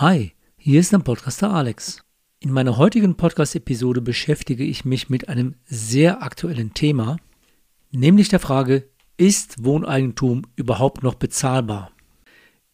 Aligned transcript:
Hi, 0.00 0.32
hier 0.56 0.80
ist 0.80 0.94
der 0.94 0.98
Podcaster 1.00 1.52
Alex. 1.52 2.02
In 2.38 2.52
meiner 2.52 2.78
heutigen 2.78 3.16
Podcast-Episode 3.16 4.00
beschäftige 4.00 4.64
ich 4.64 4.86
mich 4.86 5.10
mit 5.10 5.28
einem 5.28 5.56
sehr 5.66 6.22
aktuellen 6.22 6.72
Thema, 6.72 7.18
nämlich 7.90 8.30
der 8.30 8.40
Frage, 8.40 8.88
ist 9.18 9.62
Wohneigentum 9.62 10.46
überhaupt 10.56 11.02
noch 11.02 11.16
bezahlbar? 11.16 11.90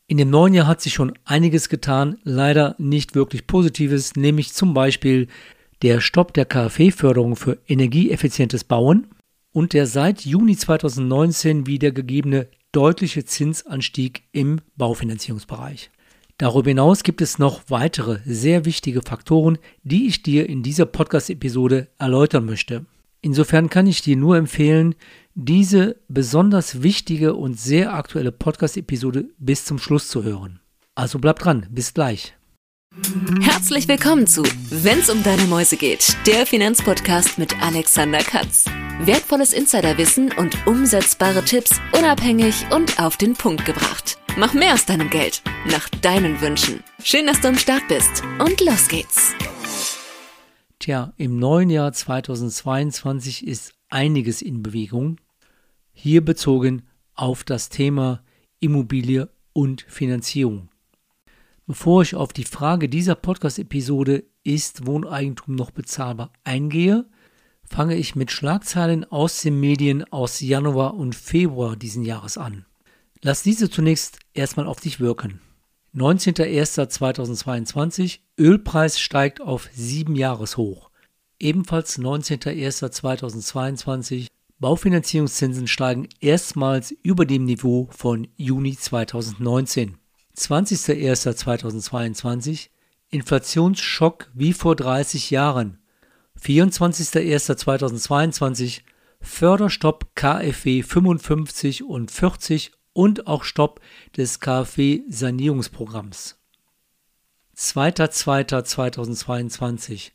In 0.07 0.19
dem 0.19 0.31
neuen 0.31 0.55
Jahr 0.55 0.69
hat 0.69 0.81
sich 0.81 0.95
schon 0.95 1.19
einiges 1.25 1.69
getan, 1.69 2.17
leider 2.23 2.77
nicht 2.79 3.17
wirklich 3.17 3.49
Positives, 3.49 4.15
nämlich 4.15 4.53
zum 4.53 4.73
Beispiel 4.73 5.27
der 5.83 6.01
Stopp 6.01 6.33
der 6.33 6.45
KfW-Förderung 6.45 7.35
für 7.35 7.59
energieeffizientes 7.67 8.63
Bauen 8.63 9.09
und 9.51 9.73
der 9.73 9.89
seit 9.89 10.21
Juni 10.25 10.57
2019 10.57 11.67
wiedergegebene 11.67 12.47
deutliche 12.71 13.25
Zinsanstieg 13.25 14.23
im 14.31 14.61
Baufinanzierungsbereich. 14.77 15.91
Darüber 16.39 16.69
hinaus 16.69 17.03
gibt 17.03 17.23
es 17.23 17.39
noch 17.39 17.63
weitere 17.69 18.19
sehr 18.27 18.67
wichtige 18.67 19.01
Faktoren, 19.01 19.57
die 19.85 20.07
ich 20.07 20.23
dir 20.23 20.49
in 20.49 20.63
dieser 20.63 20.85
Podcast-Episode 20.85 21.89
erläutern 21.99 22.45
möchte. 22.45 22.85
Insofern 23.23 23.71
kann 23.71 23.87
ich 23.87 24.03
dir 24.03 24.17
nur 24.17 24.37
empfehlen, 24.37 24.95
diese 25.35 25.97
besonders 26.09 26.83
wichtige 26.83 27.35
und 27.35 27.59
sehr 27.59 27.95
aktuelle 27.95 28.33
Podcast-Episode 28.33 29.31
bis 29.39 29.65
zum 29.65 29.79
Schluss 29.79 30.09
zu 30.09 30.25
hören. 30.25 30.61
Also 30.95 31.19
bleib 31.19 31.39
dran, 31.39 31.67
bis 31.71 31.95
gleich. 31.95 32.35
Herzlich 33.41 33.89
willkommen 33.89 34.27
zu 34.27 34.43
Wenn's 34.71 35.11
um 35.11 35.23
deine 35.23 35.45
Mäuse 35.45 35.77
geht, 35.77 36.17
der 36.27 36.47
Finanzpodcast 36.47 37.39
mit 37.39 37.63
Alexander 37.63 38.19
Katz. 38.19 38.67
Wertvolles 39.01 39.53
Insiderwissen 39.53 40.33
und 40.33 40.67
umsetzbare 40.67 41.45
Tipps 41.45 41.81
unabhängig 41.97 42.67
und 42.71 43.01
auf 43.01 43.17
den 43.17 43.35
Punkt 43.35 43.65
gebracht. 43.65 44.19
Mach 44.39 44.53
mehr 44.53 44.75
aus 44.75 44.85
deinem 44.85 45.09
Geld, 45.09 45.43
nach 45.71 45.89
deinen 45.89 46.43
Wünschen. 46.43 46.85
Schön, 47.03 47.27
dass 47.27 47.41
du 47.41 47.49
am 47.49 47.57
Start 47.57 47.89
bist 47.89 48.23
und 48.39 48.61
los 48.61 48.87
geht's. 48.87 49.33
Tja, 50.79 51.15
im 51.17 51.39
neuen 51.39 51.71
Jahr 51.71 51.91
2022 51.95 53.47
ist 53.47 53.73
einiges 53.89 54.43
in 54.43 54.63
Bewegung. 54.63 55.17
Hier 55.91 56.23
bezogen 56.23 56.83
auf 57.15 57.45
das 57.45 57.71
Thema 57.71 58.23
Immobilie 58.61 59.31
und 59.55 59.87
Finanzierung. 59.89 60.69
Bevor 61.67 62.03
ich 62.03 62.15
auf 62.15 62.35
die 62.35 62.45
Frage 62.45 62.91
dieser 62.91 63.15
Podcast-Episode, 63.15 64.25
ist 64.45 64.85
Wohneigentum 64.87 65.55
noch 65.55 65.71
bezahlbar, 65.71 66.31
eingehe, 66.45 67.07
fange 67.65 67.95
ich 67.95 68.15
mit 68.15 68.31
Schlagzeilen 68.31 69.11
aus 69.11 69.41
den 69.41 69.59
Medien 69.59 70.05
aus 70.13 70.41
Januar 70.41 70.93
und 70.93 71.15
Februar 71.15 71.75
diesen 71.75 72.03
Jahres 72.03 72.37
an. 72.37 72.67
Lass 73.23 73.43
diese 73.43 73.71
zunächst 73.71 74.19
erstmal 74.35 74.67
auf 74.67 74.81
dich 74.81 75.01
wirken. 75.01 75.41
19.01.2022, 75.95 78.19
Ölpreis 78.39 79.01
steigt 79.01 79.41
auf 79.41 79.71
7 79.73 80.15
Jahreshoch. 80.15 80.91
Ebenfalls 81.39 81.99
19.01.2022, 81.99 84.27
Baufinanzierungszinsen 84.59 85.69
steigen 85.69 86.09
erstmals 86.21 86.95
über 87.03 87.27
dem 87.27 87.45
Niveau 87.45 87.89
von 87.91 88.27
Juni 88.37 88.77
2019. 88.77 89.97
20.01.2022, 90.37 92.69
Inflationsschock 93.09 94.29
wie 94.35 94.53
vor 94.53 94.75
30 94.77 95.31
Jahren. 95.31 95.79
24.01.2022, 96.41 98.83
Förderstopp 99.21 100.15
KfW 100.15 100.83
55 100.83 101.85
und 101.85 102.11
40 102.11 102.73
und 102.97 103.27
auch 103.27 103.45
Stopp 103.45 103.81
des 104.17 104.41
KfW-Sanierungsprogramms. 104.41 106.39
2.2.2022 107.55 110.13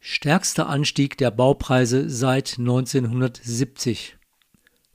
Stärkster 0.00 0.68
Anstieg 0.68 1.16
der 1.18 1.30
Baupreise 1.30 2.10
seit 2.10 2.58
1970. 2.58 4.16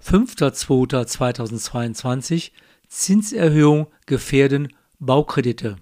5.2.2022 0.03 2.51
Zinserhöhung 2.89 3.88
gefährden 4.06 4.73
Baukredite. 5.00 5.77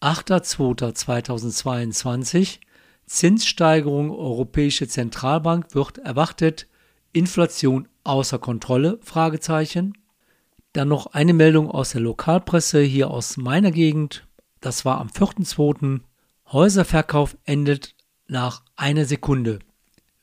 8.2.2022 0.00 2.60
Zinssteigerung 3.06 4.10
Europäische 4.10 4.88
Zentralbank 4.88 5.74
wird 5.74 5.98
erwartet, 5.98 6.68
Inflation 7.12 7.86
außer 8.02 8.38
Kontrolle? 8.38 8.98
Fragezeichen. 9.02 9.92
Dann 10.74 10.88
noch 10.88 11.06
eine 11.06 11.32
Meldung 11.34 11.70
aus 11.70 11.92
der 11.92 12.00
Lokalpresse 12.00 12.82
hier 12.82 13.08
aus 13.08 13.36
meiner 13.36 13.70
Gegend. 13.70 14.26
Das 14.60 14.84
war 14.84 15.00
am 15.00 15.06
4.2. 15.06 16.00
Häuserverkauf 16.50 17.36
endet 17.44 17.94
nach 18.26 18.64
einer 18.74 19.04
Sekunde. 19.04 19.60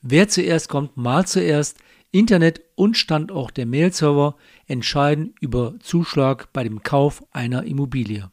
Wer 0.02 0.28
zuerst 0.28 0.68
kommt, 0.68 0.96
mal 0.96 1.26
zuerst. 1.26 1.78
Internet 2.10 2.60
und 2.74 2.98
Standort 2.98 3.56
der 3.56 3.64
Mailserver 3.64 4.36
entscheiden 4.66 5.34
über 5.40 5.74
Zuschlag 5.80 6.52
bei 6.52 6.64
dem 6.64 6.82
Kauf 6.82 7.24
einer 7.30 7.64
Immobilie. 7.64 8.30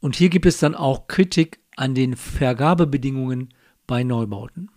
Und 0.00 0.16
hier 0.16 0.30
gibt 0.30 0.46
es 0.46 0.60
dann 0.60 0.74
auch 0.74 1.08
Kritik 1.08 1.60
an 1.76 1.94
den 1.94 2.16
Vergabebedingungen 2.16 3.52
bei 3.86 4.02
Neubauten. 4.02 4.70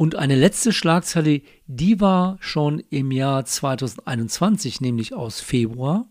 Und 0.00 0.16
eine 0.16 0.34
letzte 0.34 0.72
Schlagzeile, 0.72 1.42
die 1.66 2.00
war 2.00 2.38
schon 2.40 2.82
im 2.88 3.10
Jahr 3.10 3.44
2021, 3.44 4.80
nämlich 4.80 5.12
aus 5.12 5.42
Februar. 5.42 6.08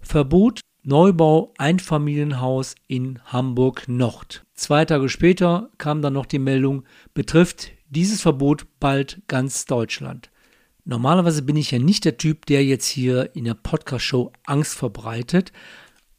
Verbot 0.00 0.58
Neubau 0.82 1.54
Einfamilienhaus 1.56 2.74
in 2.88 3.20
Hamburg 3.26 3.86
Nord. 3.86 4.44
Zwei 4.54 4.84
Tage 4.84 5.08
später 5.08 5.70
kam 5.78 6.02
dann 6.02 6.14
noch 6.14 6.26
die 6.26 6.40
Meldung, 6.40 6.82
betrifft 7.14 7.70
dieses 7.88 8.20
Verbot 8.20 8.66
bald 8.80 9.22
ganz 9.28 9.64
Deutschland. 9.64 10.32
Normalerweise 10.84 11.42
bin 11.42 11.54
ich 11.54 11.70
ja 11.70 11.78
nicht 11.78 12.04
der 12.04 12.16
Typ, 12.16 12.46
der 12.46 12.64
jetzt 12.64 12.88
hier 12.88 13.36
in 13.36 13.44
der 13.44 13.54
Podcast-Show 13.54 14.32
Angst 14.44 14.74
verbreitet, 14.74 15.52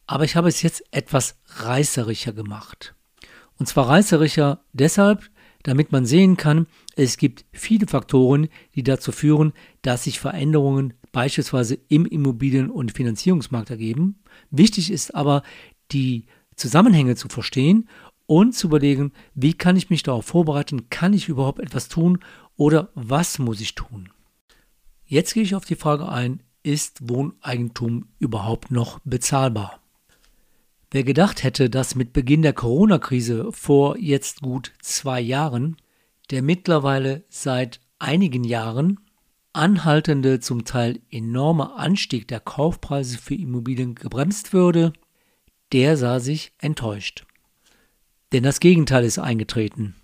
aber 0.08 0.24
ich 0.24 0.38
habe 0.38 0.48
es 0.48 0.62
jetzt 0.62 0.82
etwas 0.92 1.36
reißerischer 1.58 2.32
gemacht. 2.32 2.96
Und 3.60 3.66
zwar 3.66 3.90
reißerischer 3.90 4.64
deshalb, 4.72 5.30
damit 5.64 5.92
man 5.92 6.06
sehen 6.06 6.38
kann, 6.38 6.68
es 7.02 7.18
gibt 7.18 7.46
viele 7.52 7.88
Faktoren, 7.88 8.48
die 8.76 8.84
dazu 8.84 9.12
führen, 9.12 9.54
dass 9.82 10.04
sich 10.04 10.20
Veränderungen 10.20 10.94
beispielsweise 11.12 11.80
im 11.88 12.06
Immobilien- 12.06 12.70
und 12.70 12.92
Finanzierungsmarkt 12.92 13.72
ergeben. 13.72 14.20
Wichtig 14.52 14.92
ist 14.92 15.16
aber, 15.16 15.42
die 15.92 16.26
Zusammenhänge 16.56 17.16
zu 17.16 17.28
verstehen 17.28 17.90
und 18.28 18.54
zu 18.54 18.68
überlegen, 18.68 19.14
wie 19.34 19.54
kann 19.54 19.78
ich 19.78 19.90
mich 19.90 20.04
darauf 20.04 20.26
vorbereiten, 20.26 20.90
kann 20.92 21.14
ich 21.14 21.28
überhaupt 21.28 21.60
etwas 21.60 21.88
tun 21.88 22.20
oder 22.56 22.90
was 22.94 23.40
muss 23.40 23.62
ich 23.62 23.74
tun. 23.74 24.10
Jetzt 25.06 25.34
gehe 25.34 25.44
ich 25.44 25.56
auf 25.56 25.66
die 25.66 25.76
Frage 25.76 26.08
ein, 26.08 26.44
ist 26.62 27.10
Wohneigentum 27.10 28.10
überhaupt 28.20 28.70
noch 28.70 29.00
bezahlbar? 29.04 29.80
Wer 30.92 31.04
gedacht 31.04 31.44
hätte, 31.44 31.68
dass 31.72 31.96
mit 31.96 32.14
Beginn 32.14 32.44
der 32.44 32.54
Corona-Krise 32.54 33.52
vor 33.52 33.98
jetzt 33.98 34.42
gut 34.42 34.72
zwei 34.82 35.20
Jahren 35.20 35.78
der 36.32 36.42
mittlerweile 36.42 37.24
seit 37.30 37.80
einigen 38.00 38.44
Jahren 38.44 39.00
anhaltende, 39.54 40.40
zum 40.40 40.64
Teil 40.66 41.02
enorme 41.12 41.76
Anstieg 41.76 42.28
der 42.28 42.40
Kaufpreise 42.40 43.18
für 43.18 43.36
Immobilien 43.36 43.96
gebremst 43.96 44.54
würde, 44.54 44.94
der 45.74 45.98
sah 45.98 46.20
sich 46.20 46.54
enttäuscht. 46.58 47.26
Denn 48.32 48.44
das 48.44 48.62
Gegenteil 48.62 49.04
ist 49.04 49.20
eingetreten. 49.20 49.96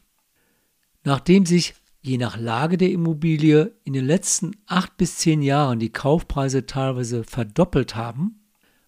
Nachdem 1.04 1.46
sich 1.46 1.76
je 2.02 2.18
nach 2.18 2.38
Lage 2.38 2.78
der 2.78 2.92
Immobilie 2.92 3.74
in 3.86 3.94
den 3.94 4.06
letzten 4.06 4.52
acht 4.66 4.98
bis 4.98 5.18
zehn 5.18 5.42
Jahren 5.42 5.80
die 5.80 5.92
Kaufpreise 5.92 6.66
teilweise 6.66 7.24
verdoppelt 7.24 7.96
haben, 7.96 8.42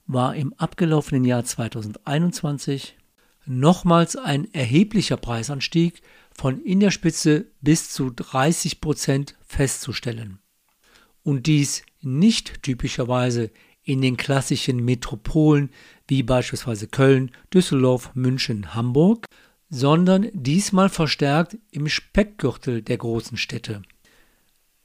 war 0.05 0.35
im 0.35 0.53
abgelaufenen 0.53 1.23
Jahr 1.23 1.45
2021 1.45 2.97
nochmals 3.45 4.15
ein 4.15 4.53
erheblicher 4.53 5.17
Preisanstieg 5.17 6.01
von 6.39 6.61
in 6.61 6.79
der 6.79 6.91
Spitze 6.91 7.47
bis 7.59 7.89
zu 7.89 8.11
30 8.11 8.79
Prozent 8.79 9.35
festzustellen. 9.41 10.39
Und 11.21 11.47
dies 11.47 11.83
nicht 11.99 12.63
typischerweise 12.63 13.51
in 13.83 14.01
den 14.01 14.15
klassischen 14.15 14.85
Metropolen 14.85 15.69
wie 16.07 16.23
beispielsweise 16.23 16.87
Köln, 16.87 17.31
Düsseldorf, 17.53 18.11
München, 18.13 18.73
Hamburg, 18.73 19.25
sondern 19.69 20.29
diesmal 20.31 20.87
verstärkt 20.87 21.57
im 21.71 21.89
Speckgürtel 21.89 22.83
der 22.83 22.99
großen 22.99 23.35
Städte. 23.35 23.81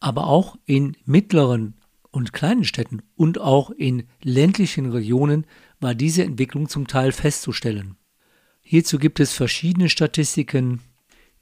Aber 0.01 0.27
auch 0.27 0.57
in 0.67 0.97
mittleren 1.05 1.75
und 2.11 2.33
kleinen 2.33 2.65
Städten 2.65 3.01
und 3.15 3.41
auch 3.41 3.71
in 3.71 4.09
ländlichen 4.25 4.91
Regionen 4.91 5.47
war 5.79 5.95
diese 5.95 6.25
Entwicklung 6.25 6.69
zum 6.69 6.89
Teil 6.89 7.13
festzustellen. 7.13 7.95
Hierzu 8.61 8.99
gibt 8.99 9.21
es 9.21 9.33
verschiedene 9.33 9.89
Statistiken, 9.89 10.81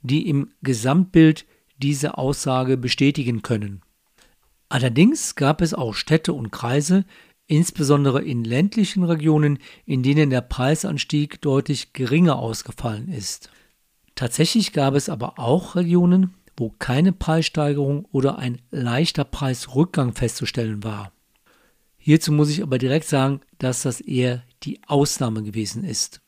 die 0.03 0.29
im 0.29 0.53
Gesamtbild 0.63 1.47
diese 1.79 2.19
Aussage 2.19 2.77
bestätigen 2.77 3.43
können. 3.43 3.83
Allerdings 4.69 5.35
gab 5.35 5.61
es 5.61 5.75
auch 5.75 5.95
Städte 5.95 6.33
und 6.33 6.51
Kreise, 6.51 7.05
insbesondere 7.47 8.23
in 8.23 8.45
ländlichen 8.45 9.05
Regionen, 9.05 9.59
in 9.85 10.03
denen 10.03 10.31
der 10.31 10.41
Preisanstieg 10.41 11.43
deutlich 11.43 11.93
geringer 11.93 12.37
ausgefallen 12.37 13.09
ist. 13.09 13.51
Tatsächlich 14.15 14.73
gab 14.73 14.95
es 14.95 15.09
aber 15.09 15.39
auch 15.39 15.75
Regionen, 15.75 16.35
wo 16.57 16.71
keine 16.71 17.13
Preissteigerung 17.13 18.07
oder 18.13 18.39
ein 18.39 18.61
leichter 18.71 19.25
Preisrückgang 19.25 20.15
festzustellen 20.15 20.85
war. 20.85 21.13
Hierzu 21.99 22.33
muss 22.33 22.51
ich 22.51 22.63
aber 22.63 22.79
direkt 22.79 23.07
sagen, 23.07 23.41
dass 23.59 23.83
das 23.83 24.01
eher 24.01 24.43
die 24.63 24.81
Ausnahme 24.87 25.43
gewesen 25.43 25.85
ist. 25.85 26.21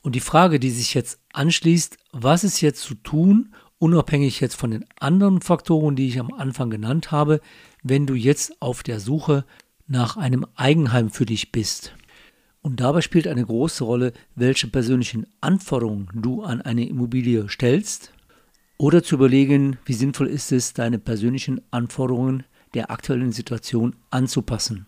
Und 0.00 0.14
die 0.14 0.20
Frage, 0.20 0.60
die 0.60 0.70
sich 0.70 0.94
jetzt 0.94 1.20
anschließt, 1.38 1.98
was 2.12 2.44
ist 2.44 2.60
jetzt 2.60 2.82
zu 2.82 2.94
tun, 2.94 3.54
unabhängig 3.78 4.40
jetzt 4.40 4.56
von 4.56 4.72
den 4.72 4.84
anderen 4.98 5.40
Faktoren, 5.40 5.94
die 5.94 6.08
ich 6.08 6.18
am 6.18 6.34
Anfang 6.34 6.68
genannt 6.68 7.12
habe, 7.12 7.40
wenn 7.82 8.06
du 8.06 8.14
jetzt 8.14 8.60
auf 8.60 8.82
der 8.82 8.98
Suche 8.98 9.44
nach 9.86 10.16
einem 10.16 10.44
Eigenheim 10.56 11.10
für 11.10 11.26
dich 11.26 11.52
bist. 11.52 11.94
Und 12.60 12.80
dabei 12.80 13.00
spielt 13.02 13.28
eine 13.28 13.46
große 13.46 13.84
Rolle, 13.84 14.12
welche 14.34 14.66
persönlichen 14.66 15.26
Anforderungen 15.40 16.08
du 16.12 16.42
an 16.42 16.60
eine 16.60 16.88
Immobilie 16.88 17.48
stellst 17.48 18.12
oder 18.76 19.02
zu 19.02 19.14
überlegen, 19.14 19.78
wie 19.84 19.94
sinnvoll 19.94 20.26
ist 20.26 20.50
es, 20.50 20.74
deine 20.74 20.98
persönlichen 20.98 21.60
Anforderungen 21.70 22.44
der 22.74 22.90
aktuellen 22.90 23.32
Situation 23.32 23.94
anzupassen. 24.10 24.87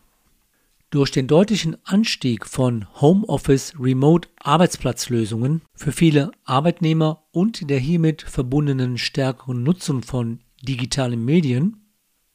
Durch 0.91 1.13
den 1.13 1.29
deutlichen 1.29 1.77
Anstieg 1.85 2.45
von 2.45 2.85
Homeoffice 3.01 3.75
Remote 3.79 4.29
Arbeitsplatzlösungen 4.41 5.63
für 5.73 5.93
viele 5.93 6.33
Arbeitnehmer 6.45 7.23
und 7.31 7.71
der 7.71 7.79
hiermit 7.79 8.23
verbundenen 8.23 8.99
stärkeren 8.99 9.63
Nutzung 9.63 10.03
von 10.03 10.41
digitalen 10.63 11.25
Medien 11.25 11.77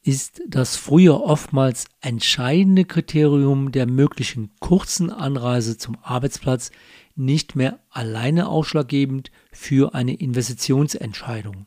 ist 0.04 0.42
das 0.48 0.78
früher 0.78 1.20
oftmals 1.22 1.88
entscheidende 2.00 2.86
Kriterium 2.86 3.74
der 3.74 3.88
möglichen 3.88 4.52
kurzen 4.62 5.10
Anreise 5.10 5.78
zum 5.78 5.98
Arbeitsplatz 6.02 6.72
nicht 7.14 7.58
mehr 7.58 7.80
alleine 7.90 8.48
ausschlaggebend 8.48 9.32
für 9.52 9.94
eine 9.94 10.14
Investitionsentscheidung. 10.14 11.66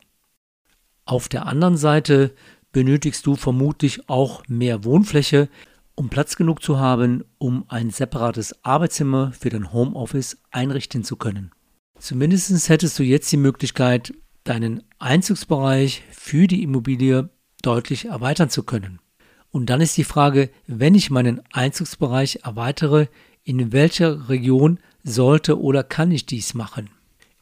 Auf 1.05 1.29
der 1.29 1.45
anderen 1.45 1.77
Seite 1.77 2.33
benötigst 2.71 3.27
du 3.27 3.35
vermutlich 3.35 4.09
auch 4.09 4.43
mehr 4.47 4.83
Wohnfläche, 4.83 5.49
um 5.99 6.07
Platz 6.07 6.37
genug 6.37 6.63
zu 6.63 6.79
haben, 6.79 7.25
um 7.39 7.65
ein 7.67 7.89
separates 7.89 8.63
Arbeitszimmer 8.63 9.33
für 9.33 9.49
dein 9.49 9.73
Homeoffice 9.73 10.37
einrichten 10.49 11.03
zu 11.03 11.17
können. 11.17 11.51
Zumindest 11.99 12.69
hättest 12.69 12.97
du 12.97 13.03
jetzt 13.03 13.29
die 13.33 13.37
Möglichkeit, 13.37 14.13
deinen 14.45 14.81
Einzugsbereich 14.99 16.03
für 16.09 16.47
die 16.47 16.63
Immobilie 16.63 17.27
deutlich 17.61 18.05
erweitern 18.05 18.49
zu 18.49 18.63
können. 18.63 18.99
Und 19.51 19.69
dann 19.69 19.81
ist 19.81 19.97
die 19.97 20.05
Frage, 20.05 20.51
wenn 20.67 20.95
ich 20.95 21.11
meinen 21.11 21.41
Einzugsbereich 21.51 22.39
erweitere, 22.43 23.07
in 23.43 23.73
welcher 23.73 24.29
Region 24.29 24.79
sollte 25.03 25.59
oder 25.59 25.83
kann 25.83 26.11
ich 26.11 26.25
dies 26.25 26.53
machen? 26.53 26.89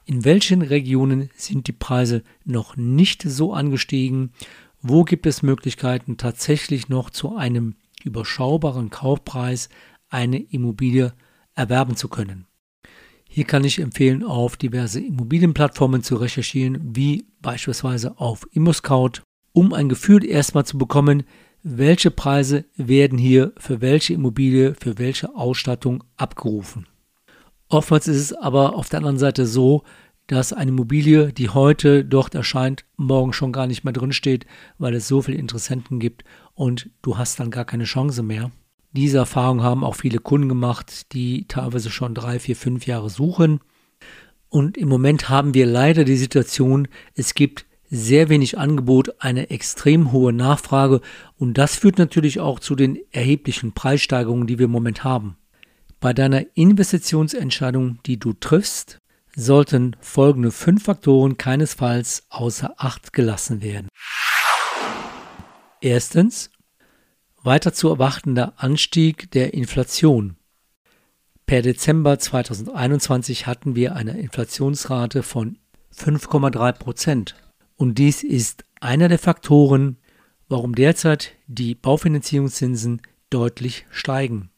In 0.05 0.25
welchen 0.25 0.63
Regionen 0.63 1.29
sind 1.35 1.67
die 1.67 1.73
Preise 1.73 2.23
noch 2.43 2.75
nicht 2.75 3.21
so 3.21 3.53
angestiegen? 3.53 4.31
Wo 4.81 5.03
gibt 5.03 5.27
es 5.27 5.43
Möglichkeiten, 5.43 6.17
tatsächlich 6.17 6.89
noch 6.89 7.11
zu 7.11 7.35
einem 7.35 7.75
überschaubaren 8.03 8.89
Kaufpreis 8.89 9.69
eine 10.09 10.37
Immobilie 10.37 11.13
erwerben 11.55 11.95
zu 11.95 12.07
können? 12.07 12.45
Hier 13.29 13.45
kann 13.45 13.63
ich 13.63 13.79
empfehlen, 13.79 14.23
auf 14.23 14.57
diverse 14.57 14.99
Immobilienplattformen 14.99 16.01
zu 16.01 16.15
recherchieren, 16.15 16.79
wie 16.95 17.25
beispielsweise 17.41 18.17
auf 18.19 18.47
ImmoScout 18.51 19.21
um 19.57 19.73
ein 19.73 19.89
Gefühl 19.89 20.23
erstmal 20.23 20.65
zu 20.65 20.77
bekommen, 20.77 21.23
welche 21.63 22.11
Preise 22.11 22.65
werden 22.75 23.17
hier 23.17 23.53
für 23.57 23.81
welche 23.81 24.13
Immobilie, 24.13 24.75
für 24.75 24.99
welche 24.99 25.35
Ausstattung 25.35 26.03
abgerufen. 26.15 26.85
Oftmals 27.67 28.07
ist 28.07 28.17
es 28.17 28.33
aber 28.33 28.75
auf 28.75 28.89
der 28.89 28.99
anderen 28.99 29.17
Seite 29.17 29.47
so, 29.47 29.83
dass 30.27 30.53
eine 30.53 30.69
Immobilie, 30.69 31.33
die 31.33 31.49
heute 31.49 32.05
dort 32.05 32.35
erscheint, 32.35 32.85
morgen 32.97 33.33
schon 33.33 33.51
gar 33.51 33.65
nicht 33.65 33.83
mehr 33.83 33.93
drinsteht, 33.93 34.45
weil 34.77 34.93
es 34.93 35.07
so 35.07 35.23
viele 35.23 35.37
Interessenten 35.37 35.99
gibt 35.99 36.23
und 36.57 36.89
du 37.03 37.17
hast 37.17 37.39
dann 37.39 37.51
gar 37.51 37.65
keine 37.65 37.83
Chance 37.83 38.23
mehr. 38.23 38.51
Diese 38.91 39.19
Erfahrung 39.19 39.61
haben 39.61 39.83
auch 39.83 39.95
viele 39.95 40.17
Kunden 40.17 40.49
gemacht, 40.49 41.13
die 41.13 41.45
teilweise 41.47 41.91
schon 41.91 42.15
drei, 42.15 42.39
vier, 42.39 42.55
fünf 42.55 42.87
Jahre 42.87 43.11
suchen. 43.11 43.59
Und 44.49 44.75
im 44.75 44.89
Moment 44.89 45.29
haben 45.29 45.53
wir 45.53 45.67
leider 45.67 46.03
die 46.03 46.17
Situation, 46.17 46.87
es 47.13 47.35
gibt 47.35 47.67
sehr 47.89 48.27
wenig 48.29 48.57
Angebot, 48.57 49.21
eine 49.21 49.51
extrem 49.51 50.11
hohe 50.11 50.33
Nachfrage 50.33 51.01
und 51.37 51.57
das 51.57 51.75
führt 51.75 51.99
natürlich 51.99 52.39
auch 52.39 52.59
zu 52.59 52.75
den 52.75 52.97
erheblichen 53.11 53.73
Preissteigerungen, 53.73 54.47
die 54.47 54.57
wir 54.57 54.65
im 54.65 54.71
Moment 54.71 55.03
haben. 55.03 55.37
Bei 55.99 56.11
deiner 56.11 56.43
Investitionsentscheidung, 56.55 57.99
die 58.05 58.17
du 58.17 58.33
triffst, 58.33 58.97
sollten 59.35 59.95
folgende 59.99 60.51
fünf 60.51 60.85
Faktoren 60.85 61.37
keinesfalls 61.37 62.25
außer 62.29 62.73
Acht 62.77 63.13
gelassen 63.13 63.61
werden. 63.61 63.87
Erstens, 65.81 66.49
weiter 67.43 67.71
zu 67.71 67.89
erwartender 67.89 68.53
Anstieg 68.57 69.29
der 69.31 69.53
Inflation. 69.53 70.37
Per 71.45 71.61
Dezember 71.61 72.17
2021 72.17 73.45
hatten 73.45 73.75
wir 73.75 73.95
eine 73.95 74.19
Inflationsrate 74.19 75.21
von 75.21 75.59
5,3 75.95 76.73
Prozent. 76.73 77.35
Und 77.75 77.99
dies 77.99 78.23
ist 78.23 78.65
einer 78.81 79.07
der 79.07 79.19
Faktoren, 79.19 79.97
warum 80.49 80.73
derzeit 80.73 81.33
die 81.45 81.75
Baufinanzierungszinsen 81.75 83.01
deutlich 83.29 83.85
steigen. 83.91 84.49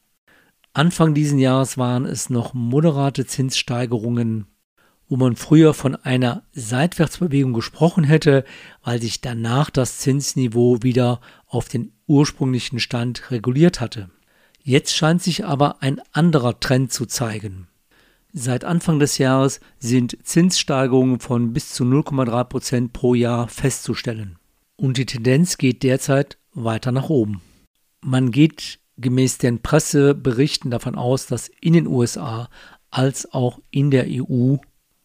Anfang 0.73 1.13
dieses 1.13 1.39
Jahres 1.39 1.77
waren 1.77 2.05
es 2.05 2.29
noch 2.29 2.53
moderate 2.53 3.25
Zinssteigerungen, 3.25 4.47
wo 5.09 5.17
man 5.17 5.35
früher 5.35 5.73
von 5.73 5.95
einer 5.95 6.43
Seitwärtsbewegung 6.53 7.53
gesprochen 7.53 8.03
hätte, 8.03 8.45
weil 8.83 9.01
sich 9.01 9.21
danach 9.21 9.69
das 9.71 9.97
Zinsniveau 9.97 10.83
wieder 10.83 11.19
auf 11.47 11.67
den 11.67 11.91
ursprünglichen 12.07 12.79
Stand 12.79 13.31
reguliert 13.31 13.81
hatte. 13.81 14.09
Jetzt 14.63 14.95
scheint 14.95 15.23
sich 15.23 15.45
aber 15.45 15.81
ein 15.81 15.99
anderer 16.11 16.59
Trend 16.59 16.93
zu 16.93 17.07
zeigen. 17.07 17.67
Seit 18.31 18.63
Anfang 18.63 18.99
des 18.99 19.17
Jahres 19.17 19.59
sind 19.79 20.17
Zinssteigerungen 20.23 21.19
von 21.19 21.53
bis 21.53 21.73
zu 21.73 21.83
0,3 21.83 22.43
Prozent 22.43 22.93
pro 22.93 23.15
Jahr 23.15 23.47
festzustellen. 23.47 24.37
Und 24.75 24.97
die 24.97 25.07
Tendenz 25.07 25.57
geht 25.57 25.81
derzeit 25.81 26.37
weiter 26.53 26.91
nach 26.91 27.09
oben. 27.09 27.41
Man 28.01 28.29
geht 28.29 28.79
gemäß 28.97 29.39
den 29.39 29.61
Presseberichten 29.61 30.69
davon 30.69 30.95
aus, 30.95 31.25
dass 31.25 31.49
in 31.61 31.73
den 31.73 31.87
USA 31.87 32.49
als 32.91 33.33
auch 33.33 33.59
in 33.71 33.89
der 33.91 34.05
EU 34.07 34.57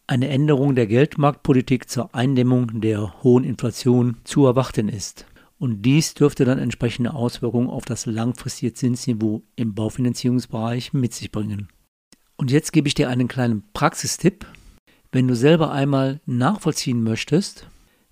eine 0.07 0.29
Änderung 0.29 0.75
der 0.75 0.87
Geldmarktpolitik 0.87 1.89
zur 1.89 2.13
Eindämmung 2.13 2.81
der 2.81 3.23
hohen 3.23 3.43
Inflation 3.43 4.17
zu 4.23 4.45
erwarten 4.45 4.87
ist. 4.87 5.25
Und 5.57 5.83
dies 5.83 6.13
dürfte 6.13 6.45
dann 6.45 6.59
entsprechende 6.59 7.13
Auswirkungen 7.13 7.69
auf 7.69 7.85
das 7.85 8.05
langfristige 8.05 8.73
Zinsniveau 8.73 9.43
im 9.55 9.73
Baufinanzierungsbereich 9.73 10.93
mit 10.93 11.13
sich 11.13 11.31
bringen. 11.31 11.69
Und 12.35 12.51
jetzt 12.51 12.73
gebe 12.73 12.87
ich 12.87 12.93
dir 12.93 13.09
einen 13.09 13.27
kleinen 13.27 13.63
Praxistipp. 13.73 14.45
Wenn 15.11 15.27
du 15.27 15.35
selber 15.35 15.71
einmal 15.71 16.19
nachvollziehen 16.25 17.01
möchtest, 17.01 17.67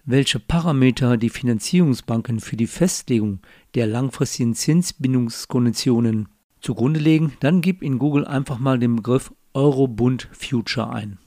welche 0.05 0.39
Parameter 0.39 1.17
die 1.17 1.29
Finanzierungsbanken 1.29 2.39
für 2.39 2.55
die 2.55 2.67
Festlegung 2.67 3.39
der 3.75 3.87
langfristigen 3.87 4.55
Zinsbindungskonditionen 4.55 6.29
zugrunde 6.59 6.99
legen, 6.99 7.33
dann 7.41 7.61
gib 7.61 7.83
in 7.83 7.99
Google 7.99 8.25
einfach 8.25 8.57
mal 8.57 8.79
den 8.79 8.95
Begriff 8.95 9.33
Eurobund 9.53 10.29
Future 10.31 10.89
ein. 10.89 11.19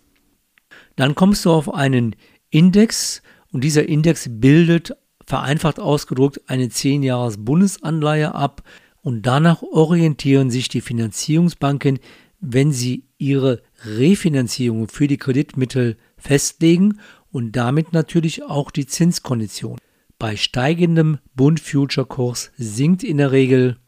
Dann 0.96 1.14
kommst 1.14 1.44
du 1.44 1.52
auf 1.52 1.72
einen 1.72 2.16
Index 2.50 3.22
und 3.52 3.64
dieser 3.64 3.88
Index 3.88 4.28
bildet 4.30 4.96
vereinfacht 5.26 5.80
ausgedruckt 5.80 6.40
eine 6.48 6.68
10 6.68 7.02
Jahres 7.02 7.44
Bundesanleihe 7.44 8.34
ab 8.34 8.62
und 9.02 9.22
danach 9.22 9.62
orientieren 9.62 10.50
sich 10.50 10.68
die 10.68 10.80
Finanzierungsbanken 10.80 11.98
wenn 12.40 12.72
sie 12.72 13.04
ihre 13.18 13.62
Refinanzierung 13.84 14.88
für 14.88 15.06
die 15.06 15.16
Kreditmittel 15.16 15.96
festlegen 16.16 17.00
und 17.30 17.52
damit 17.52 17.92
natürlich 17.92 18.44
auch 18.44 18.70
die 18.70 18.86
Zinskondition. 18.86 19.78
Bei 20.18 20.36
steigendem 20.36 21.18
Bund-Future-Kurs 21.34 22.52
sinkt 22.56 23.04
in 23.04 23.18
der 23.18 23.32
Regel 23.32 23.78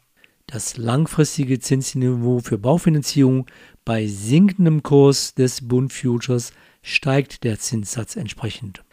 das 0.45 0.77
langfristige 0.77 1.59
Zinsniveau 1.59 2.39
für 2.39 2.57
Baufinanzierung. 2.57 3.45
Bei 3.85 4.07
sinkendem 4.07 4.83
Kurs 4.83 5.35
des 5.35 5.67
Bund-Futures 5.67 6.53
steigt 6.89 7.43
der 7.43 7.59
Zinssatz 7.59 8.15
entsprechend. 8.15 8.83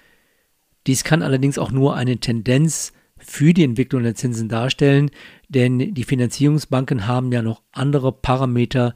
Dies 0.86 1.04
kann 1.04 1.22
allerdings 1.22 1.58
auch 1.58 1.70
nur 1.70 1.96
eine 1.96 2.18
Tendenz 2.18 2.92
für 3.18 3.52
die 3.52 3.64
Entwicklung 3.64 4.02
der 4.02 4.14
Zinsen 4.14 4.48
darstellen, 4.48 5.10
denn 5.48 5.94
die 5.94 6.04
Finanzierungsbanken 6.04 7.06
haben 7.06 7.32
ja 7.32 7.42
noch 7.42 7.62
andere 7.72 8.12
Parameter, 8.12 8.94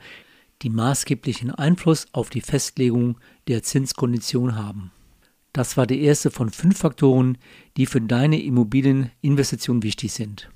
die 0.62 0.70
maßgeblichen 0.70 1.50
Einfluss 1.50 2.06
auf 2.12 2.30
die 2.30 2.42
Festlegung 2.42 3.18
der 3.48 3.62
Zinskondition 3.62 4.56
haben. 4.56 4.92
Das 5.52 5.76
war 5.76 5.86
der 5.86 5.98
erste 5.98 6.30
von 6.30 6.50
fünf 6.50 6.78
Faktoren, 6.78 7.38
die 7.76 7.86
für 7.86 8.00
deine 8.00 8.40
Immobilieninvestition 8.40 9.82
wichtig 9.82 10.12
sind. 10.12 10.50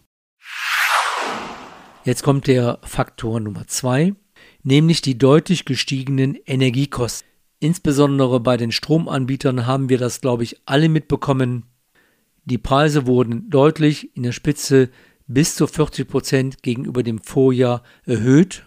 Jetzt 2.05 2.23
kommt 2.23 2.47
der 2.47 2.79
Faktor 2.83 3.41
Nummer 3.41 3.67
zwei, 3.67 4.15
nämlich 4.63 5.01
die 5.01 5.17
deutlich 5.17 5.65
gestiegenen 5.65 6.37
Energiekosten. 6.47 7.34
Insbesondere 7.65 8.41
bei 8.41 8.59
den 8.59 8.73
Stromanbietern 8.73 9.65
haben 9.65 9.89
wir 9.89 9.97
das, 9.97 10.21
glaube 10.21 10.43
ich, 10.43 10.61
alle 10.67 10.91
mitbekommen. 10.91 11.63
Die 12.45 12.59
Preise 12.59 13.07
wurden 13.07 13.49
deutlich 13.49 14.15
in 14.15 14.23
der 14.23 14.33
Spitze 14.33 14.91
bis 15.27 15.55
zu 15.55 15.67
40 15.67 16.07
Prozent 16.07 16.63
gegenüber 16.63 17.03
dem 17.03 17.23
Vorjahr 17.23 17.83
erhöht. 18.05 18.67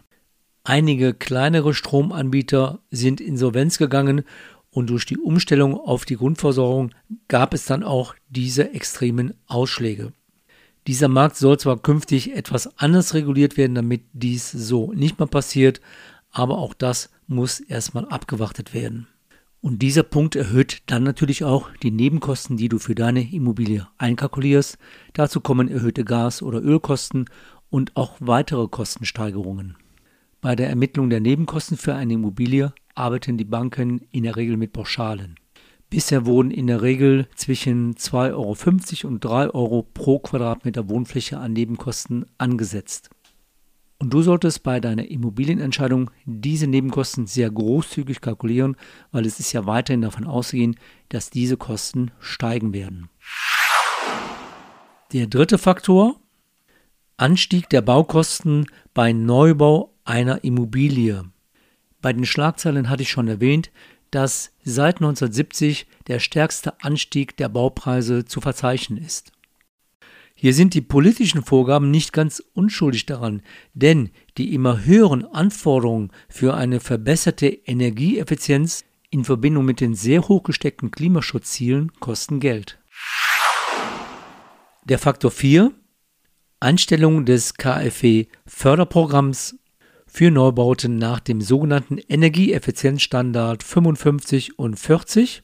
Einige 0.64 1.14
kleinere 1.14 1.76
Stromanbieter 1.76 2.80
sind 2.90 3.22
insolvenz 3.22 3.78
gegangen 3.78 4.24
und 4.72 4.90
durch 4.90 5.06
die 5.06 5.20
Umstellung 5.20 5.76
auf 5.76 6.06
die 6.06 6.16
Grundversorgung 6.16 6.90
gab 7.28 7.54
es 7.54 7.66
dann 7.66 7.84
auch 7.84 8.16
diese 8.30 8.74
extremen 8.74 9.36
Ausschläge. 9.46 10.12
Dieser 10.88 11.08
Markt 11.08 11.36
soll 11.36 11.60
zwar 11.60 11.78
künftig 11.78 12.36
etwas 12.36 12.80
anders 12.80 13.14
reguliert 13.14 13.58
werden, 13.58 13.76
damit 13.76 14.06
dies 14.14 14.50
so 14.52 14.92
nicht 14.94 15.20
mehr 15.20 15.28
passiert, 15.28 15.82
aber 16.38 16.60
auch 16.60 16.76
das 16.76 17.10
muss 17.26 17.60
erstmal 17.60 18.06
abgewartet 18.06 18.74
werden. 18.74 19.08
Und 19.60 19.82
dieser 19.82 20.04
Punkt 20.04 20.36
erhöht 20.36 20.84
dann 20.86 21.02
natürlich 21.02 21.44
auch 21.44 21.72
die 21.82 21.90
Nebenkosten, 21.90 22.58
die 22.58 22.70
du 22.70 22.78
für 22.78 22.94
deine 22.94 23.34
Immobilie 23.34 23.88
einkalkulierst. 23.98 24.78
Dazu 25.14 25.42
kommen 25.42 25.68
erhöhte 25.68 26.06
Gas- 26.06 26.44
oder 26.44 26.62
Ölkosten 26.62 27.26
und 27.72 27.98
auch 27.98 28.18
weitere 28.20 28.68
Kostensteigerungen. 28.68 29.78
Bei 30.40 30.56
der 30.56 30.70
Ermittlung 30.70 31.10
der 31.10 31.22
Nebenkosten 31.22 31.76
für 31.76 31.96
eine 31.96 32.14
Immobilie 32.14 32.72
arbeiten 32.94 33.38
die 33.38 33.44
Banken 33.44 34.02
in 34.12 34.24
der 34.24 34.36
Regel 34.36 34.58
mit 34.58 34.74
Pauschalen. 34.74 35.36
Bisher 35.90 36.28
wurden 36.28 36.52
in 36.52 36.68
der 36.68 36.84
Regel 36.84 37.28
zwischen 37.36 37.96
2,50 37.96 39.06
Euro 39.06 39.08
und 39.08 39.24
3 39.24 39.50
Euro 39.50 39.88
pro 39.92 40.20
Quadratmeter 40.20 40.88
Wohnfläche 40.88 41.40
an 41.40 41.54
Nebenkosten 41.54 42.28
angesetzt. 42.38 43.10
Und 44.00 44.14
du 44.14 44.22
solltest 44.22 44.62
bei 44.62 44.80
deiner 44.80 45.10
Immobilienentscheidung 45.10 46.12
diese 46.26 46.68
Nebenkosten 46.68 47.26
sehr 47.26 47.50
großzügig 47.50 48.22
kalkulieren, 48.22 48.76
weil 49.12 49.26
es 49.26 49.40
ist 49.40 49.54
ja 49.54 49.66
weiterhin 49.66 50.04
davon 50.04 50.26
auszugehen, 50.26 50.78
dass 51.10 51.32
diese 51.32 51.58
Kosten 51.58 52.12
steigen 52.20 52.74
werden. 52.74 53.10
Der 55.14 55.26
dritte 55.26 55.58
Faktor, 55.58 56.20
Anstieg 57.16 57.70
der 57.70 57.82
Baukosten 57.82 58.68
bei 58.94 59.14
Neubau 59.14 59.96
einer 60.06 60.44
Immobilie. 60.44 61.24
Bei 62.00 62.14
den 62.14 62.26
Schlagzeilen 62.26 62.90
hatte 62.90 63.02
ich 63.02 63.10
schon 63.10 63.28
erwähnt, 63.28 63.72
dass 64.12 64.52
seit 64.64 64.98
1970 64.98 65.88
der 66.06 66.20
stärkste 66.20 66.80
Anstieg 66.82 67.36
der 67.38 67.50
Baupreise 67.50 68.26
zu 68.26 68.42
verzeichnen 68.42 69.02
ist. 69.04 69.32
Hier 70.40 70.54
sind 70.54 70.76
die 70.76 70.82
politischen 70.82 71.44
Vorgaben 71.44 71.90
nicht 71.90 72.14
ganz 72.14 72.44
unschuldig 72.54 73.08
daran, 73.08 73.42
denn 73.74 74.12
die 74.38 74.54
immer 74.54 74.86
höheren 74.86 75.26
Anforderungen 75.26 76.12
für 76.30 76.54
eine 76.54 76.80
verbesserte 76.80 77.48
Energieeffizienz 77.48 78.86
in 79.10 79.24
Verbindung 79.24 79.66
mit 79.66 79.82
den 79.82 79.96
sehr 79.96 80.28
hoch 80.28 80.44
gesteckten 80.44 80.92
Klimaschutzzielen 80.92 81.92
kosten 82.00 82.40
Geld. 82.40 82.78
Der 84.86 85.00
Faktor 85.00 85.32
4 85.32 85.72
Einstellung 86.60 87.26
des 87.26 87.56
KfW 87.56 88.28
Förderprogramms 88.46 89.58
für 90.06 90.30
Neubauten 90.30 90.98
nach 90.98 91.20
dem 91.20 91.42
sogenannten 91.42 91.98
Energieeffizienzstandard 91.98 93.64
55 93.64 94.60
und 94.60 94.78
40. 94.80 95.42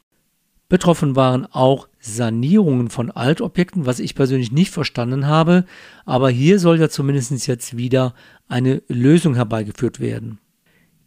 Betroffen 0.73 1.15
waren 1.15 1.45
auch 1.45 1.87
Sanierungen 1.99 2.89
von 2.89 3.11
Altobjekten, 3.11 3.85
was 3.85 3.99
ich 3.99 4.15
persönlich 4.15 4.51
nicht 4.51 4.71
verstanden 4.71 5.27
habe, 5.27 5.65
aber 6.03 6.31
hier 6.31 6.57
soll 6.57 6.79
ja 6.79 6.89
zumindest 6.89 7.45
jetzt 7.45 7.77
wieder 7.77 8.15
eine 8.47 8.81
Lösung 8.87 9.35
herbeigeführt 9.35 9.99
werden. 9.99 10.39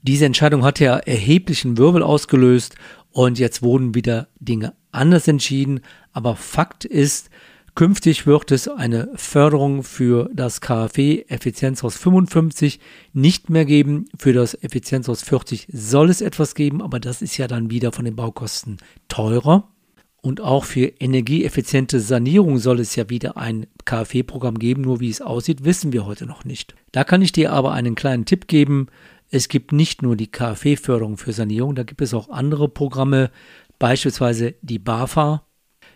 Diese 0.02 0.24
Entscheidung 0.24 0.62
hat 0.62 0.78
ja 0.78 0.98
erheblichen 0.98 1.78
Wirbel 1.78 2.04
ausgelöst 2.04 2.76
und 3.10 3.40
jetzt 3.40 3.60
wurden 3.60 3.96
wieder 3.96 4.28
Dinge 4.38 4.72
anders 4.92 5.26
entschieden, 5.26 5.80
aber 6.12 6.36
Fakt 6.36 6.84
ist, 6.84 7.28
Künftig 7.76 8.26
wird 8.26 8.52
es 8.52 8.68
eine 8.68 9.10
Förderung 9.16 9.82
für 9.82 10.30
das 10.32 10.62
KfW 10.62 11.26
Effizienzhaus 11.28 11.94
55 11.98 12.80
nicht 13.12 13.50
mehr 13.50 13.66
geben. 13.66 14.06
Für 14.18 14.32
das 14.32 14.54
Effizienzhaus 14.54 15.22
40 15.22 15.68
soll 15.70 16.08
es 16.08 16.22
etwas 16.22 16.54
geben, 16.54 16.80
aber 16.80 17.00
das 17.00 17.20
ist 17.20 17.36
ja 17.36 17.46
dann 17.46 17.70
wieder 17.70 17.92
von 17.92 18.06
den 18.06 18.16
Baukosten 18.16 18.78
teurer. 19.08 19.68
Und 20.22 20.40
auch 20.40 20.64
für 20.64 20.86
energieeffiziente 20.86 22.00
Sanierung 22.00 22.56
soll 22.56 22.80
es 22.80 22.96
ja 22.96 23.10
wieder 23.10 23.36
ein 23.36 23.66
KfW-Programm 23.84 24.58
geben, 24.58 24.80
nur 24.80 25.00
wie 25.00 25.10
es 25.10 25.20
aussieht, 25.20 25.62
wissen 25.66 25.92
wir 25.92 26.06
heute 26.06 26.24
noch 26.24 26.46
nicht. 26.46 26.74
Da 26.92 27.04
kann 27.04 27.20
ich 27.20 27.32
dir 27.32 27.52
aber 27.52 27.72
einen 27.72 27.94
kleinen 27.94 28.24
Tipp 28.24 28.48
geben. 28.48 28.86
Es 29.28 29.48
gibt 29.48 29.72
nicht 29.72 30.00
nur 30.00 30.16
die 30.16 30.28
KfW-Förderung 30.28 31.18
für 31.18 31.34
Sanierung, 31.34 31.74
da 31.74 31.82
gibt 31.82 32.00
es 32.00 32.14
auch 32.14 32.30
andere 32.30 32.70
Programme, 32.70 33.30
beispielsweise 33.78 34.54
die 34.62 34.78
BAFA, 34.78 35.45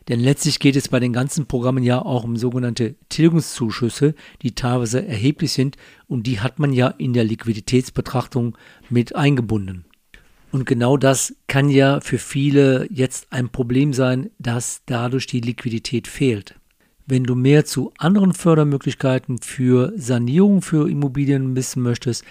denn 0.08 0.20
letztlich 0.20 0.58
geht 0.58 0.76
es 0.76 0.88
bei 0.88 1.00
den 1.00 1.12
ganzen 1.12 1.46
Programmen 1.46 1.84
ja 1.84 2.00
auch 2.00 2.24
um 2.24 2.36
sogenannte 2.36 2.94
Tilgungszuschüsse, 3.08 4.14
die 4.42 4.54
teilweise 4.54 5.06
erheblich 5.06 5.52
sind 5.52 5.76
und 6.06 6.26
die 6.26 6.40
hat 6.40 6.58
man 6.58 6.72
ja 6.72 6.88
in 6.88 7.12
der 7.12 7.24
Liquiditätsbetrachtung 7.24 8.56
mit 8.88 9.14
eingebunden. 9.14 9.84
Und 10.52 10.66
genau 10.66 10.96
das 10.96 11.34
kann 11.46 11.68
ja 11.68 12.00
für 12.00 12.18
viele 12.18 12.88
jetzt 12.90 13.28
ein 13.30 13.50
Problem 13.50 13.92
sein, 13.92 14.30
dass 14.38 14.82
dadurch 14.86 15.26
die 15.26 15.40
Liquidität 15.40 16.08
fehlt. 16.08 16.56
Wenn 17.06 17.24
du 17.24 17.34
mehr 17.34 17.64
zu 17.64 17.92
anderen 17.98 18.32
Fördermöglichkeiten 18.32 19.38
für 19.38 19.92
Sanierung 19.96 20.62
für 20.62 20.90
Immobilien 20.90 21.54
wissen 21.54 21.82
möchtest, 21.82 22.24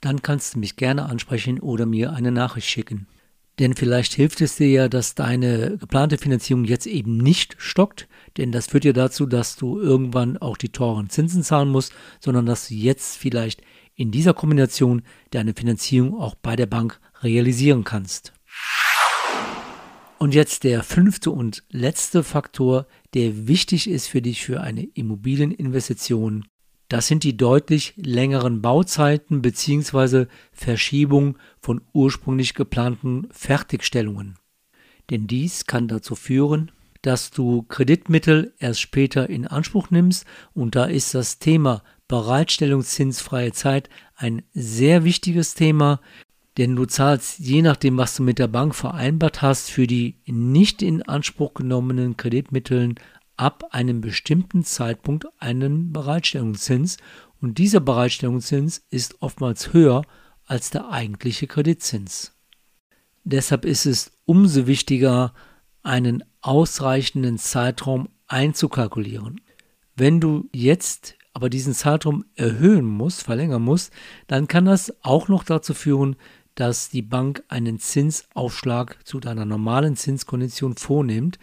dann 0.00 0.22
kannst 0.22 0.54
du 0.54 0.60
mich 0.60 0.76
gerne 0.76 1.06
ansprechen 1.06 1.58
oder 1.58 1.86
mir 1.86 2.12
eine 2.12 2.30
Nachricht 2.30 2.68
schicken. 2.68 3.06
Denn 3.58 3.74
vielleicht 3.74 4.14
hilft 4.14 4.40
es 4.40 4.56
dir 4.56 4.68
ja, 4.68 4.88
dass 4.88 5.14
deine 5.14 5.78
geplante 5.78 6.16
Finanzierung 6.16 6.64
jetzt 6.64 6.86
eben 6.86 7.16
nicht 7.16 7.56
stockt, 7.58 8.08
denn 8.36 8.52
das 8.52 8.68
führt 8.68 8.84
ja 8.84 8.92
dazu, 8.92 9.26
dass 9.26 9.56
du 9.56 9.80
irgendwann 9.80 10.36
auch 10.36 10.56
die 10.56 10.68
teuren 10.68 11.10
Zinsen 11.10 11.42
zahlen 11.42 11.68
musst, 11.68 11.92
sondern 12.20 12.46
dass 12.46 12.68
du 12.68 12.74
jetzt 12.74 13.16
vielleicht 13.16 13.62
in 13.96 14.12
dieser 14.12 14.32
Kombination 14.32 15.02
deine 15.30 15.54
Finanzierung 15.54 16.18
auch 16.18 16.36
bei 16.36 16.54
der 16.54 16.66
Bank 16.66 17.00
realisieren 17.22 17.82
kannst. 17.82 18.32
Und 20.18 20.34
jetzt 20.34 20.64
der 20.64 20.82
fünfte 20.82 21.30
und 21.30 21.64
letzte 21.70 22.22
Faktor, 22.22 22.86
der 23.14 23.48
wichtig 23.48 23.88
ist 23.88 24.08
für 24.08 24.22
dich 24.22 24.44
für 24.44 24.60
eine 24.60 24.82
Immobilieninvestition, 24.82 26.44
das 26.88 27.06
sind 27.06 27.22
die 27.22 27.36
deutlich 27.36 27.94
längeren 27.96 28.62
Bauzeiten 28.62 29.42
bzw. 29.42 30.26
Verschiebung 30.52 31.36
von 31.60 31.82
ursprünglich 31.92 32.54
geplanten 32.54 33.28
Fertigstellungen. 33.30 34.38
Denn 35.10 35.26
dies 35.26 35.66
kann 35.66 35.88
dazu 35.88 36.14
führen, 36.14 36.70
dass 37.02 37.30
du 37.30 37.62
Kreditmittel 37.62 38.54
erst 38.58 38.80
später 38.80 39.28
in 39.28 39.46
Anspruch 39.46 39.90
nimmst 39.90 40.26
und 40.54 40.74
da 40.74 40.84
ist 40.84 41.14
das 41.14 41.38
Thema 41.38 41.82
Bereitstellungszinsfreie 42.08 43.52
Zeit 43.52 43.88
ein 44.16 44.42
sehr 44.52 45.04
wichtiges 45.04 45.54
Thema, 45.54 46.00
denn 46.56 46.74
du 46.74 46.86
zahlst 46.86 47.38
je 47.38 47.62
nachdem, 47.62 47.98
was 47.98 48.16
du 48.16 48.22
mit 48.22 48.38
der 48.38 48.48
Bank 48.48 48.74
vereinbart 48.74 49.42
hast, 49.42 49.70
für 49.70 49.86
die 49.86 50.16
nicht 50.26 50.82
in 50.82 51.02
Anspruch 51.02 51.54
genommenen 51.54 52.16
Kreditmitteln 52.16 52.96
ab 53.38 53.68
einem 53.70 54.00
bestimmten 54.00 54.64
Zeitpunkt 54.64 55.26
einen 55.38 55.92
Bereitstellungszins 55.92 56.98
und 57.40 57.58
dieser 57.58 57.80
Bereitstellungszins 57.80 58.84
ist 58.90 59.22
oftmals 59.22 59.72
höher 59.72 60.02
als 60.44 60.70
der 60.70 60.90
eigentliche 60.90 61.46
Kreditzins. 61.46 62.34
Deshalb 63.24 63.64
ist 63.64 63.86
es 63.86 64.12
umso 64.24 64.66
wichtiger, 64.66 65.32
einen 65.82 66.24
ausreichenden 66.40 67.38
Zeitraum 67.38 68.08
einzukalkulieren. 68.26 69.40
Wenn 69.94 70.20
du 70.20 70.48
jetzt 70.52 71.14
aber 71.32 71.48
diesen 71.48 71.74
Zeitraum 71.74 72.24
erhöhen 72.34 72.84
musst, 72.84 73.22
verlängern 73.22 73.62
musst, 73.62 73.92
dann 74.26 74.48
kann 74.48 74.64
das 74.64 74.92
auch 75.04 75.28
noch 75.28 75.44
dazu 75.44 75.72
führen, 75.72 76.16
dass 76.56 76.90
die 76.90 77.02
Bank 77.02 77.44
einen 77.46 77.78
Zinsaufschlag 77.78 79.06
zu 79.06 79.20
deiner 79.20 79.44
normalen 79.44 79.94
Zinskondition 79.94 80.76
vornimmt, 80.76 81.38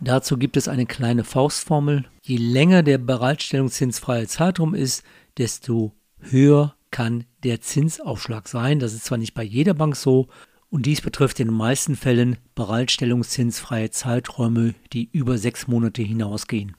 Dazu 0.00 0.36
gibt 0.36 0.56
es 0.56 0.68
eine 0.68 0.86
kleine 0.86 1.24
Faustformel. 1.24 2.04
Je 2.22 2.36
länger 2.36 2.82
der 2.82 2.98
bereitstellungszinsfreie 2.98 4.26
Zeitraum 4.26 4.74
ist, 4.74 5.04
desto 5.38 5.92
höher 6.18 6.74
kann 6.90 7.24
der 7.44 7.60
Zinsaufschlag 7.60 8.48
sein. 8.48 8.78
Das 8.78 8.92
ist 8.92 9.04
zwar 9.04 9.18
nicht 9.18 9.34
bei 9.34 9.42
jeder 9.42 9.74
Bank 9.74 9.96
so, 9.96 10.28
und 10.68 10.84
dies 10.84 11.00
betrifft 11.00 11.40
in 11.40 11.48
den 11.48 11.56
meisten 11.56 11.96
Fällen 11.96 12.36
bereitstellungszinsfreie 12.54 13.90
Zeiträume, 13.90 14.74
die 14.92 15.08
über 15.12 15.38
sechs 15.38 15.68
Monate 15.68 16.02
hinausgehen. 16.02 16.76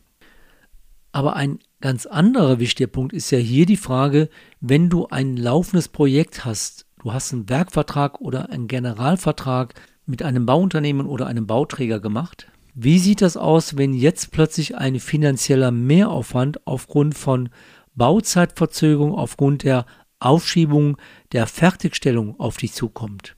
Aber 1.12 1.36
ein 1.36 1.59
ganz 1.81 2.05
anderer 2.05 2.59
wichtiger 2.59 2.88
Punkt 2.88 3.13
ist 3.13 3.31
ja 3.31 3.39
hier 3.39 3.65
die 3.65 3.77
Frage, 3.77 4.29
wenn 4.59 4.89
du 4.89 5.07
ein 5.07 5.38
laufendes 5.38 5.88
Projekt 5.88 6.45
hast, 6.45 6.86
du 7.01 7.13
hast 7.13 7.33
einen 7.33 7.50
Werkvertrag 7.50 8.19
oder 8.21 8.50
einen 8.50 8.67
Generalvertrag 8.67 9.74
mit 10.05 10.21
einem 10.21 10.45
Bauunternehmen 10.45 11.07
oder 11.07 11.25
einem 11.27 11.47
Bauträger 11.47 12.00
gemacht, 12.00 12.47
wie 12.79 13.00
sieht 13.00 13.24
das 13.24 13.38
aus, 13.38 13.75
wenn 13.75 13.91
jetzt 13.91 14.31
plötzlich 14.31 14.77
ein 14.77 15.00
finanzieller 15.00 15.72
Mehraufwand 15.72 16.67
aufgrund 16.67 17.17
von 17.17 17.50
Bauzeitverzögerung 17.96 19.15
aufgrund 19.15 19.63
der 19.63 19.88
Aufschiebung 20.19 20.98
der 21.31 21.48
Fertigstellung 21.48 22.39
auf 22.39 22.57
dich 22.57 22.74
zukommt. 22.74 23.36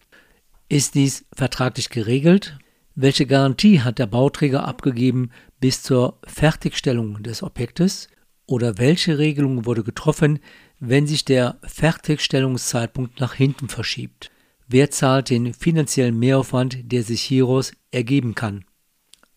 Ist 0.68 0.96
dies 0.96 1.24
vertraglich 1.34 1.90
geregelt? 1.90 2.58
Welche 2.96 3.26
Garantie 3.26 3.80
hat 3.80 3.98
der 3.98 4.08
Bauträger 4.08 4.68
abgegeben 4.68 5.32
bis 5.62 5.84
zur 5.84 6.20
Fertigstellung 6.26 7.24
des 7.24 7.42
Objektes? 7.42 8.10
Oder 8.46 8.78
welche 8.78 9.20
Regelung 9.20 9.66
wurde 9.66 9.86
getroffen, 9.86 10.40
wenn 10.82 11.08
sich 11.08 11.24
der 11.24 11.60
Fertigstellungszeitpunkt 11.64 13.22
nach 13.22 13.36
hinten 13.36 13.70
verschiebt? 13.70 14.32
Wer 14.68 14.92
zahlt 14.92 15.30
den 15.30 15.54
finanziellen 15.54 16.20
Mehraufwand, 16.20 16.92
der 16.92 17.04
sich 17.04 17.22
hieraus 17.22 17.72
ergeben 17.92 18.36
kann? 18.36 18.66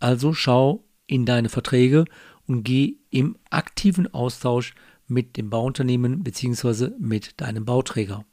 Also 0.03 0.33
schau 0.35 0.83
in 1.07 1.27
deine 1.27 1.49
Verträge 1.49 2.07
und 2.49 2.65
geh 2.65 2.97
im 3.11 3.37
aktiven 3.51 4.13
Austausch 4.13 4.75
mit 5.07 5.37
dem 5.37 5.49
Bauunternehmen 5.49 6.25
bzw. 6.25 6.91
mit 6.99 7.41
deinem 7.41 7.65
Bauträger. 7.65 8.25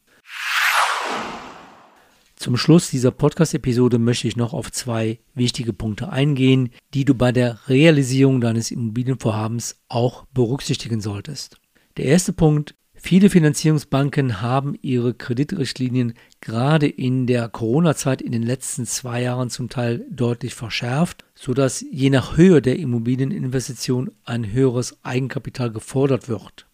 Zum 2.35 2.57
Schluss 2.57 2.89
dieser 2.89 3.11
Podcast-Episode 3.11 3.99
möchte 3.99 4.27
ich 4.27 4.35
noch 4.35 4.53
auf 4.53 4.71
zwei 4.71 5.19
wichtige 5.35 5.71
Punkte 5.71 6.09
eingehen, 6.11 6.71
die 6.95 7.05
du 7.05 7.13
bei 7.13 7.31
der 7.31 7.59
Realisierung 7.67 8.41
deines 8.41 8.71
Immobilienvorhabens 8.71 9.79
auch 9.89 10.25
berücksichtigen 10.33 11.01
solltest. 11.01 11.57
Der 11.97 12.05
erste 12.05 12.33
Punkt, 12.33 12.73
viele 13.01 13.29
Finanzierungsbanken 13.29 14.41
haben 14.41 14.75
ihre 14.81 15.13
Kreditrichtlinien 15.13 16.13
gerade 16.41 16.87
in 16.87 17.27
der 17.27 17.49
Corona-Zeit 17.49 18.21
in 18.21 18.31
den 18.31 18.43
letzten 18.43 18.85
zwei 18.85 19.21
Jahren 19.21 19.49
zum 19.49 19.69
Teil 19.69 20.05
deutlich 20.09 20.55
verschärft, 20.55 21.25
sodass 21.35 21.83
je 21.91 22.09
nach 22.09 22.37
Höhe 22.37 22.61
der 22.61 22.77
Immobilieninvestition 22.77 24.11
ein 24.25 24.51
höheres 24.51 24.97
Eigenkapital 25.03 25.71
gefordert 25.71 26.29
wird. 26.29 26.67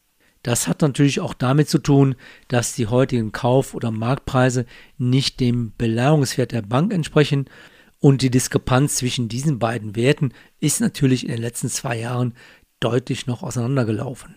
Das 0.43 0.67
hat 0.67 0.81
natürlich 0.81 1.21
auch 1.21 1.33
damit 1.33 1.69
zu 1.69 1.79
tun, 1.79 2.15
dass 2.49 2.75
die 2.75 2.85
heutigen 2.85 3.31
Kauf- 3.31 3.73
oder 3.73 3.89
Marktpreise 3.89 4.67
nicht 4.99 5.39
dem 5.39 5.73
Beleihungswert 5.75 6.51
der 6.51 6.61
Bank 6.61 6.93
entsprechen 6.93 7.45
und 7.99 8.21
die 8.21 8.29
Diskrepanz 8.29 8.97
zwischen 8.97 9.27
diesen 9.27 9.57
beiden 9.57 9.95
Werten 9.95 10.33
ist 10.59 10.81
natürlich 10.81 11.23
in 11.23 11.31
den 11.31 11.41
letzten 11.41 11.69
zwei 11.69 11.97
Jahren 11.97 12.35
deutlich 12.79 13.25
noch 13.25 13.41
auseinandergelaufen. 13.41 14.35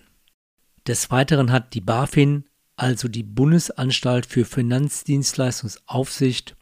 Des 0.88 1.10
Weiteren 1.10 1.52
hat 1.52 1.74
die 1.74 1.82
BaFin, 1.82 2.46
also 2.76 3.08
die 3.08 3.22
Bundesanstalt 3.22 4.24
für 4.24 4.46
Finanzdienstleistungsaufsicht, 4.46 6.56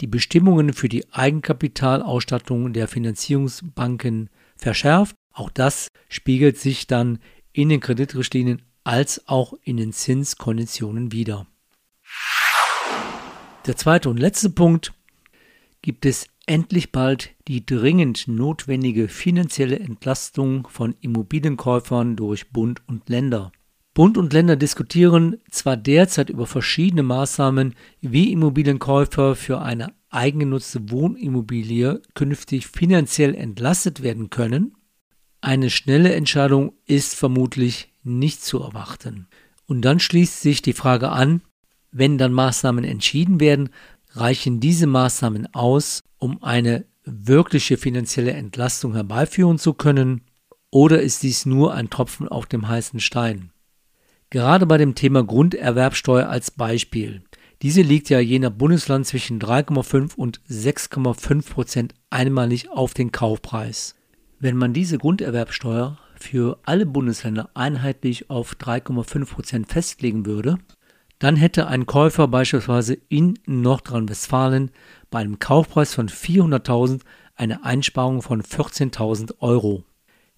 die 0.00 0.06
Bestimmungen 0.06 0.72
für 0.72 0.88
die 0.88 1.12
Eigenkapitalausstattung 1.12 2.74
der 2.74 2.86
Finanzierungsbanken 2.86 4.30
verschärft. 4.54 5.16
Auch 5.32 5.50
das 5.50 5.88
spiegelt 6.08 6.58
sich 6.58 6.86
dann 6.86 7.18
in 7.52 7.70
den 7.70 7.80
Kreditrichtlinien 7.80 8.62
als 8.84 9.26
auch 9.26 9.52
in 9.64 9.78
den 9.78 9.92
Zinskonditionen 9.92 11.10
wieder. 11.10 11.48
Der 13.66 13.76
zweite 13.76 14.10
und 14.10 14.20
letzte 14.20 14.50
Punkt 14.50 14.94
gibt 15.82 16.06
es 16.06 16.28
endlich 16.46 16.92
bald 16.92 17.30
die 17.48 17.66
dringend 17.66 18.28
notwendige 18.28 19.08
finanzielle 19.08 19.80
Entlastung 19.80 20.68
von 20.68 20.94
Immobilienkäufern 21.00 22.14
durch 22.14 22.52
Bund 22.52 22.80
und 22.86 23.08
Länder. 23.08 23.50
Bund 23.94 24.16
und 24.16 24.32
Länder 24.32 24.56
diskutieren 24.56 25.36
zwar 25.50 25.76
derzeit 25.76 26.30
über 26.30 26.46
verschiedene 26.46 27.02
Maßnahmen, 27.02 27.74
wie 28.00 28.32
Immobilienkäufer 28.32 29.36
für 29.36 29.60
eine 29.60 29.92
eigengenutzte 30.08 30.90
Wohnimmobilie 30.90 32.00
künftig 32.14 32.68
finanziell 32.68 33.34
entlastet 33.34 34.02
werden 34.02 34.30
können. 34.30 34.76
Eine 35.42 35.68
schnelle 35.68 36.14
Entscheidung 36.14 36.72
ist 36.86 37.16
vermutlich 37.16 37.92
nicht 38.02 38.42
zu 38.42 38.60
erwarten. 38.60 39.26
Und 39.66 39.82
dann 39.82 40.00
schließt 40.00 40.40
sich 40.40 40.62
die 40.62 40.72
Frage 40.72 41.10
an, 41.10 41.42
wenn 41.90 42.16
dann 42.16 42.32
Maßnahmen 42.32 42.84
entschieden 42.84 43.40
werden, 43.40 43.70
reichen 44.12 44.60
diese 44.60 44.86
Maßnahmen 44.86 45.54
aus, 45.54 46.02
um 46.18 46.42
eine 46.42 46.86
wirkliche 47.04 47.76
finanzielle 47.76 48.32
Entlastung 48.32 48.94
herbeiführen 48.94 49.58
zu 49.58 49.74
können, 49.74 50.22
oder 50.70 51.02
ist 51.02 51.22
dies 51.22 51.44
nur 51.44 51.74
ein 51.74 51.90
Tropfen 51.90 52.28
auf 52.28 52.46
dem 52.46 52.66
heißen 52.66 53.00
Stein? 53.00 53.50
Gerade 54.32 54.64
bei 54.64 54.78
dem 54.78 54.94
Thema 54.94 55.22
Grunderwerbsteuer 55.22 56.26
als 56.26 56.50
Beispiel. 56.50 57.20
Diese 57.60 57.82
liegt 57.82 58.08
ja 58.08 58.18
je 58.18 58.38
nach 58.38 58.48
Bundesland 58.48 59.06
zwischen 59.06 59.38
3,5 59.38 60.14
und 60.16 60.40
6,5 60.48 61.50
Prozent 61.50 61.94
einmalig 62.08 62.70
auf 62.70 62.94
den 62.94 63.12
Kaufpreis. 63.12 63.94
Wenn 64.38 64.56
man 64.56 64.72
diese 64.72 64.96
Grunderwerbsteuer 64.96 65.98
für 66.14 66.58
alle 66.62 66.86
Bundesländer 66.86 67.50
einheitlich 67.52 68.30
auf 68.30 68.54
3,5 68.54 69.26
Prozent 69.26 69.68
festlegen 69.68 70.24
würde, 70.24 70.56
dann 71.18 71.36
hätte 71.36 71.66
ein 71.66 71.84
Käufer 71.84 72.26
beispielsweise 72.26 72.96
in 73.10 73.38
Nordrhein-Westfalen 73.44 74.70
bei 75.10 75.18
einem 75.18 75.40
Kaufpreis 75.40 75.94
von 75.94 76.08
400.000 76.08 77.02
eine 77.36 77.66
Einsparung 77.66 78.22
von 78.22 78.42
14.000 78.42 79.34
Euro. 79.40 79.84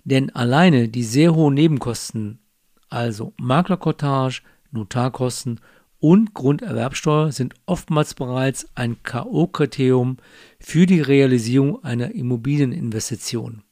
Denn 0.02 0.34
alleine 0.34 0.88
die 0.88 1.04
sehr 1.04 1.36
hohen 1.36 1.54
Nebenkosten, 1.54 2.40
also 2.94 3.34
Maklerkortage, 3.36 4.42
Notarkosten 4.70 5.60
und 6.00 6.34
Grunderwerbsteuer 6.34 7.32
sind 7.32 7.54
oftmals 7.66 8.14
bereits 8.14 8.68
ein 8.74 9.02
K.O.-Kriterium 9.02 10.18
für 10.60 10.86
die 10.86 11.00
Realisierung 11.00 11.82
einer 11.82 12.14
Immobilieninvestition. 12.14 13.62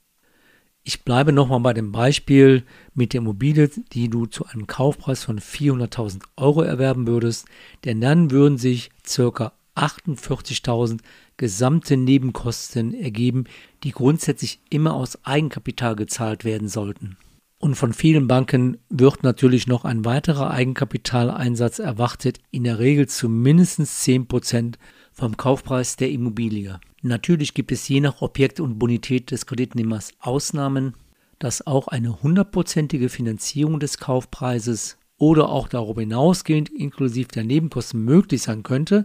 Ich 0.84 1.04
bleibe 1.04 1.32
nochmal 1.32 1.60
bei 1.60 1.74
dem 1.74 1.92
Beispiel 1.92 2.64
mit 2.94 3.12
der 3.12 3.18
Immobilie, 3.18 3.70
die 3.92 4.08
du 4.08 4.26
zu 4.26 4.46
einem 4.46 4.66
Kaufpreis 4.66 5.22
von 5.22 5.38
400.000 5.38 6.22
Euro 6.36 6.62
erwerben 6.62 7.06
würdest, 7.06 7.46
denn 7.84 8.00
dann 8.00 8.30
würden 8.32 8.58
sich 8.58 8.90
ca. 9.04 9.52
48.000 9.76 10.98
gesamte 11.36 11.96
Nebenkosten 11.96 12.94
ergeben, 12.94 13.44
die 13.84 13.92
grundsätzlich 13.92 14.60
immer 14.70 14.94
aus 14.94 15.24
Eigenkapital 15.24 15.96
gezahlt 15.96 16.44
werden 16.44 16.68
sollten. 16.68 17.16
Und 17.62 17.76
von 17.76 17.92
vielen 17.92 18.26
Banken 18.26 18.78
wird 18.88 19.22
natürlich 19.22 19.68
noch 19.68 19.84
ein 19.84 20.04
weiterer 20.04 20.50
Eigenkapitaleinsatz 20.50 21.78
erwartet, 21.78 22.40
in 22.50 22.64
der 22.64 22.80
Regel 22.80 23.06
zu 23.06 23.28
mindestens 23.28 24.04
10% 24.04 24.74
vom 25.12 25.36
Kaufpreis 25.36 25.94
der 25.94 26.10
Immobilie. 26.10 26.80
Natürlich 27.02 27.54
gibt 27.54 27.70
es 27.70 27.86
je 27.86 28.00
nach 28.00 28.20
Objekt 28.20 28.58
und 28.58 28.80
Bonität 28.80 29.30
des 29.30 29.46
Kreditnehmers 29.46 30.10
Ausnahmen, 30.18 30.94
dass 31.38 31.64
auch 31.64 31.86
eine 31.86 32.20
hundertprozentige 32.20 33.08
Finanzierung 33.08 33.78
des 33.78 33.98
Kaufpreises 33.98 34.98
oder 35.16 35.48
auch 35.48 35.68
darüber 35.68 36.00
hinausgehend 36.00 36.68
inklusive 36.68 37.28
der 37.28 37.44
Nebenkosten 37.44 38.04
möglich 38.04 38.42
sein 38.42 38.64
könnte, 38.64 39.04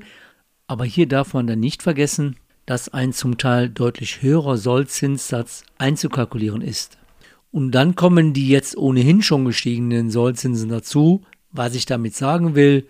aber 0.65 0.84
hier 0.84 1.08
darf 1.08 1.36
man 1.36 1.46
dann 1.46 1.60
nicht 1.60 1.84
vergessen, 1.84 2.38
dass 2.65 2.89
ein 2.89 3.13
zum 3.13 3.38
Teil 3.38 3.70
deutlich 3.70 4.24
höherer 4.24 4.58
Sollzinssatz 4.58 5.63
einzukalkulieren 5.78 6.62
ist. 6.62 6.98
Und 7.51 7.71
dann 7.71 7.95
kommen 7.95 8.33
die 8.33 8.49
jetzt 8.49 8.77
ohnehin 8.77 9.21
schon 9.21 9.45
gestiegenen 9.45 10.10
Sollzinsen 10.10 10.69
dazu. 10.69 11.23
Was 11.51 11.75
ich 11.75 11.86
damit 11.86 12.15
sagen 12.15 12.55
will, 12.55 12.88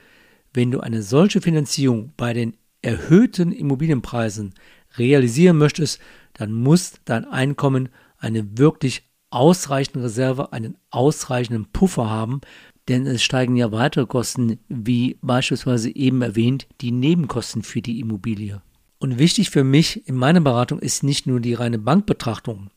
wenn 0.53 0.71
du 0.71 0.79
eine 0.79 1.03
solche 1.03 1.41
Finanzierung 1.41 2.13
bei 2.17 2.33
den 2.33 2.57
erhöhten 2.81 3.51
Immobilienpreisen 3.51 4.53
realisieren 4.97 5.57
möchtest, 5.57 5.99
dann 6.33 6.51
muss 6.53 6.93
dein 7.05 7.25
Einkommen 7.25 7.89
eine 8.17 8.57
wirklich 8.57 9.03
ausreichende 9.29 10.05
Reserve, 10.05 10.53
einen 10.53 10.77
ausreichenden 10.89 11.67
Puffer 11.71 12.09
haben, 12.09 12.41
denn 12.87 13.05
es 13.05 13.21
steigen 13.21 13.55
ja 13.55 13.71
weitere 13.71 14.05
Kosten, 14.05 14.59
wie 14.69 15.17
beispielsweise 15.21 15.93
eben 15.93 16.21
erwähnt, 16.21 16.67
die 16.81 16.91
Nebenkosten 16.91 17.63
für 17.63 17.81
die 17.81 17.99
Immobilie. 17.99 18.61
Und 18.99 19.19
wichtig 19.19 19.49
für 19.49 19.63
mich 19.63 20.07
in 20.07 20.15
meiner 20.15 20.41
Beratung 20.41 20.79
ist 20.79 21.03
nicht 21.03 21.27
nur 21.27 21.39
die 21.39 21.53
reine 21.53 21.77
Bankbetrachtung. 21.77 22.69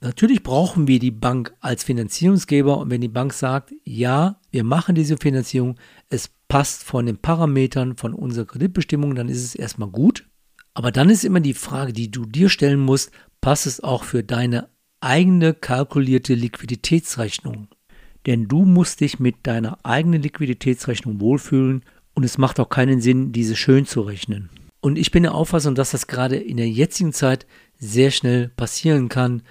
Natürlich 0.00 0.42
brauchen 0.42 0.88
wir 0.88 0.98
die 0.98 1.10
Bank 1.10 1.54
als 1.60 1.82
Finanzierungsgeber 1.82 2.78
und 2.78 2.90
wenn 2.90 3.00
die 3.00 3.08
Bank 3.08 3.32
sagt, 3.32 3.72
ja, 3.84 4.40
wir 4.50 4.62
machen 4.62 4.94
diese 4.94 5.16
Finanzierung, 5.16 5.76
es 6.10 6.30
passt 6.48 6.84
von 6.84 7.06
den 7.06 7.16
Parametern 7.16 7.96
von 7.96 8.12
unserer 8.12 8.44
Kreditbestimmung, 8.44 9.14
dann 9.14 9.28
ist 9.28 9.42
es 9.42 9.54
erstmal 9.54 9.88
gut. 9.88 10.28
Aber 10.74 10.92
dann 10.92 11.08
ist 11.08 11.24
immer 11.24 11.40
die 11.40 11.54
Frage, 11.54 11.94
die 11.94 12.10
du 12.10 12.26
dir 12.26 12.50
stellen 12.50 12.80
musst, 12.80 13.10
passt 13.40 13.66
es 13.66 13.82
auch 13.82 14.04
für 14.04 14.22
deine 14.22 14.68
eigene 15.00 15.54
kalkulierte 15.54 16.34
Liquiditätsrechnung? 16.34 17.68
Denn 18.26 18.48
du 18.48 18.64
musst 18.66 19.00
dich 19.00 19.18
mit 19.18 19.46
deiner 19.46 19.78
eigenen 19.84 20.20
Liquiditätsrechnung 20.20 21.20
wohlfühlen 21.20 21.82
und 22.12 22.24
es 22.24 22.36
macht 22.36 22.60
auch 22.60 22.68
keinen 22.68 23.00
Sinn, 23.00 23.32
diese 23.32 23.56
schön 23.56 23.86
zu 23.86 24.02
rechnen. 24.02 24.50
Und 24.80 24.98
ich 24.98 25.10
bin 25.10 25.22
der 25.22 25.34
Auffassung, 25.34 25.74
dass 25.74 25.92
das 25.92 26.06
gerade 26.06 26.36
in 26.36 26.58
der 26.58 26.68
jetzigen 26.68 27.12
Zeit 27.12 27.46
sehr 27.78 28.10
schnell 28.10 28.48
passieren 28.48 29.08
kann, 29.08 29.42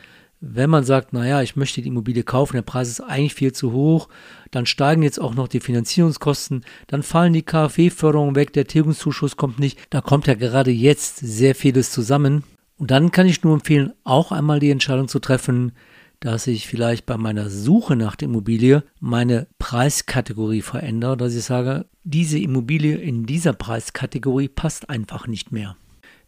wenn 0.48 0.70
man 0.70 0.84
sagt, 0.84 1.12
naja, 1.12 1.42
ich 1.42 1.56
möchte 1.56 1.82
die 1.82 1.88
Immobilie 1.88 2.24
kaufen, 2.24 2.56
der 2.56 2.62
Preis 2.62 2.90
ist 2.90 3.02
eigentlich 3.02 3.34
viel 3.34 3.52
zu 3.52 3.72
hoch, 3.72 4.10
dann 4.52 4.68
steigen 4.68 5.02
jetzt 5.02 5.20
auch 5.20 5.34
noch 5.34 5.48
die 5.48 5.60
Finanzierungskosten, 5.60 6.64
dann 6.88 7.02
fallen 7.02 7.34
die 7.34 7.42
KfW-Förderungen 7.42 8.36
weg, 8.36 8.54
der 8.54 8.68
Tilgungszuschuss 8.68 9.38
kommt 9.38 9.60
nicht, 9.60 9.80
da 9.90 10.02
kommt 10.02 10.28
ja 10.28 10.36
gerade 10.36 10.72
jetzt 10.72 11.18
sehr 11.18 11.56
vieles 11.56 11.92
zusammen. 11.92 12.44
Und 12.78 12.92
dann 12.92 13.12
kann 13.12 13.26
ich 13.26 13.44
nur 13.44 13.54
empfehlen, 13.56 13.94
auch 14.04 14.32
einmal 14.32 14.60
die 14.60 14.70
Entscheidung 14.70 15.08
zu 15.08 15.20
treffen, 15.20 15.72
dass 16.20 16.48
ich 16.48 16.68
vielleicht 16.68 17.06
bei 17.06 17.18
meiner 17.18 17.50
Suche 17.50 17.96
nach 17.96 18.16
der 18.16 18.28
Immobilie 18.28 18.84
meine 19.00 19.48
Preiskategorie 19.58 20.62
verändere, 20.62 21.18
dass 21.18 21.36
ich 21.36 21.44
sage, 21.44 21.86
diese 22.04 22.38
Immobilie 22.38 22.96
in 22.98 23.26
dieser 23.26 23.54
Preiskategorie 23.54 24.50
passt 24.50 24.90
einfach 24.90 25.28
nicht 25.28 25.52
mehr. 25.52 25.76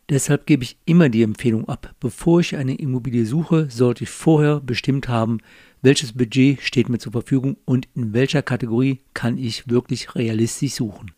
Deshalb 0.09 0.45
gebe 0.45 0.63
ich 0.63 0.77
immer 0.85 1.09
die 1.09 1.21
Empfehlung 1.21 1.67
ab, 1.67 1.93
bevor 1.99 2.39
ich 2.39 2.55
eine 2.55 2.75
Immobilie 2.75 3.25
suche, 3.25 3.69
sollte 3.69 4.05
ich 4.05 4.09
vorher 4.09 4.61
bestimmt 4.61 5.09
haben, 5.09 5.39
welches 5.81 6.13
Budget 6.13 6.61
steht 6.61 6.87
mir 6.87 6.97
zur 6.97 7.11
Verfügung 7.11 7.57
und 7.65 7.89
in 7.93 8.13
welcher 8.13 8.41
Kategorie 8.41 9.01
kann 9.13 9.37
ich 9.37 9.69
wirklich 9.69 10.15
realistisch 10.15 10.75
suchen. 10.75 11.11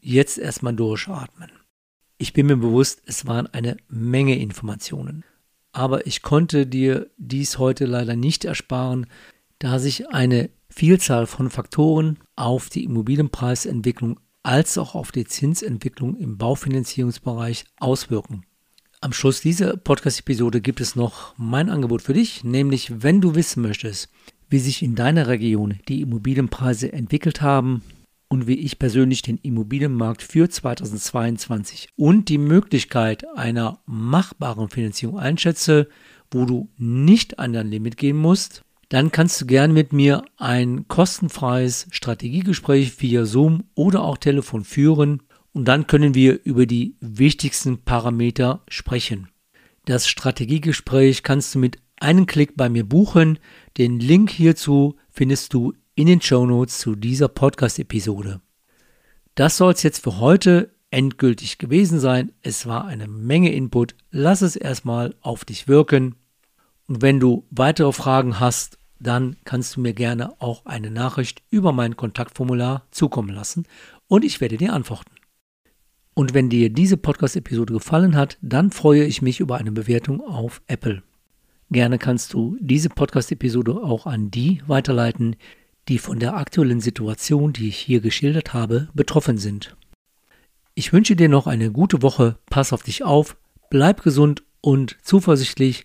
Jetzt 0.00 0.38
erstmal 0.38 0.74
durchatmen. 0.74 1.50
Ich 2.18 2.32
bin 2.32 2.46
mir 2.46 2.56
bewusst, 2.56 3.02
es 3.06 3.26
waren 3.26 3.46
eine 3.46 3.76
Menge 3.88 4.36
Informationen. 4.36 5.24
Aber 5.72 6.06
ich 6.06 6.22
konnte 6.22 6.66
dir 6.66 7.10
dies 7.16 7.58
heute 7.58 7.86
leider 7.86 8.16
nicht 8.16 8.44
ersparen, 8.44 9.06
da 9.60 9.78
sich 9.78 10.08
eine 10.10 10.50
Vielzahl 10.68 11.26
von 11.26 11.48
Faktoren 11.48 12.18
auf 12.36 12.68
die 12.68 12.84
Immobilienpreisentwicklung 12.84 14.18
als 14.44 14.78
auch 14.78 14.94
auf 14.94 15.10
die 15.10 15.24
Zinsentwicklung 15.24 16.16
im 16.16 16.38
Baufinanzierungsbereich 16.38 17.64
auswirken. 17.80 18.44
Am 19.00 19.12
Schluss 19.12 19.40
dieser 19.40 19.76
Podcast-Episode 19.76 20.60
gibt 20.60 20.80
es 20.80 20.96
noch 20.96 21.34
mein 21.36 21.68
Angebot 21.68 22.02
für 22.02 22.14
dich, 22.14 22.44
nämlich 22.44 23.02
wenn 23.02 23.20
du 23.20 23.34
wissen 23.34 23.62
möchtest, 23.62 24.08
wie 24.48 24.58
sich 24.58 24.82
in 24.82 24.94
deiner 24.94 25.26
Region 25.26 25.80
die 25.88 26.00
Immobilienpreise 26.02 26.92
entwickelt 26.92 27.42
haben 27.42 27.82
und 28.28 28.46
wie 28.46 28.58
ich 28.58 28.78
persönlich 28.78 29.22
den 29.22 29.38
Immobilienmarkt 29.38 30.22
für 30.22 30.48
2022 30.48 31.88
und 31.96 32.28
die 32.28 32.38
Möglichkeit 32.38 33.26
einer 33.36 33.80
machbaren 33.86 34.68
Finanzierung 34.68 35.18
einschätze, 35.18 35.88
wo 36.30 36.44
du 36.44 36.68
nicht 36.76 37.38
an 37.38 37.52
dein 37.52 37.70
Limit 37.70 37.96
gehen 37.96 38.16
musst, 38.16 38.64
dann 38.94 39.10
kannst 39.10 39.40
du 39.40 39.46
gern 39.46 39.72
mit 39.72 39.92
mir 39.92 40.22
ein 40.36 40.86
kostenfreies 40.86 41.88
Strategiegespräch 41.90 43.00
via 43.02 43.24
Zoom 43.24 43.64
oder 43.74 44.04
auch 44.04 44.18
Telefon 44.18 44.62
führen 44.62 45.20
und 45.52 45.66
dann 45.66 45.88
können 45.88 46.14
wir 46.14 46.44
über 46.44 46.64
die 46.64 46.94
wichtigsten 47.00 47.78
Parameter 47.78 48.62
sprechen. 48.68 49.30
Das 49.84 50.06
Strategiegespräch 50.06 51.24
kannst 51.24 51.56
du 51.56 51.58
mit 51.58 51.78
einem 51.98 52.26
Klick 52.26 52.56
bei 52.56 52.68
mir 52.68 52.88
buchen. 52.88 53.40
Den 53.78 53.98
Link 53.98 54.30
hierzu 54.30 54.94
findest 55.10 55.52
du 55.54 55.72
in 55.96 56.06
den 56.06 56.20
Show 56.20 56.46
Notes 56.46 56.78
zu 56.78 56.94
dieser 56.94 57.26
Podcast-Episode. 57.26 58.42
Das 59.34 59.56
soll 59.56 59.72
es 59.72 59.82
jetzt 59.82 60.04
für 60.04 60.20
heute 60.20 60.70
endgültig 60.92 61.58
gewesen 61.58 61.98
sein. 61.98 62.30
Es 62.42 62.64
war 62.66 62.84
eine 62.84 63.08
Menge 63.08 63.52
Input. 63.52 63.96
Lass 64.12 64.40
es 64.40 64.54
erstmal 64.54 65.16
auf 65.20 65.44
dich 65.44 65.66
wirken. 65.66 66.14
Und 66.86 67.02
wenn 67.02 67.18
du 67.18 67.44
weitere 67.50 67.92
Fragen 67.92 68.38
hast, 68.38 68.78
dann 68.98 69.36
kannst 69.44 69.76
du 69.76 69.80
mir 69.80 69.94
gerne 69.94 70.40
auch 70.40 70.66
eine 70.66 70.90
Nachricht 70.90 71.42
über 71.50 71.72
mein 71.72 71.96
Kontaktformular 71.96 72.86
zukommen 72.90 73.30
lassen 73.30 73.66
und 74.08 74.24
ich 74.24 74.40
werde 74.40 74.56
dir 74.56 74.72
antworten. 74.72 75.10
Und 76.14 76.32
wenn 76.32 76.48
dir 76.48 76.70
diese 76.70 76.96
Podcast-Episode 76.96 77.72
gefallen 77.72 78.16
hat, 78.16 78.38
dann 78.40 78.70
freue 78.70 79.04
ich 79.04 79.20
mich 79.20 79.40
über 79.40 79.56
eine 79.56 79.72
Bewertung 79.72 80.20
auf 80.20 80.62
Apple. 80.68 81.02
Gerne 81.70 81.98
kannst 81.98 82.32
du 82.34 82.56
diese 82.60 82.88
Podcast-Episode 82.88 83.82
auch 83.82 84.06
an 84.06 84.30
die 84.30 84.62
weiterleiten, 84.66 85.34
die 85.88 85.98
von 85.98 86.20
der 86.20 86.36
aktuellen 86.36 86.80
Situation, 86.80 87.52
die 87.52 87.68
ich 87.68 87.78
hier 87.78 88.00
geschildert 88.00 88.54
habe, 88.54 88.88
betroffen 88.94 89.38
sind. 89.38 89.76
Ich 90.74 90.92
wünsche 90.92 91.16
dir 91.16 91.28
noch 91.28 91.46
eine 91.46 91.72
gute 91.72 92.02
Woche, 92.02 92.38
pass 92.46 92.72
auf 92.72 92.82
dich 92.82 93.02
auf, 93.02 93.36
bleib 93.70 94.02
gesund 94.02 94.44
und 94.60 94.96
zuversichtlich 95.02 95.84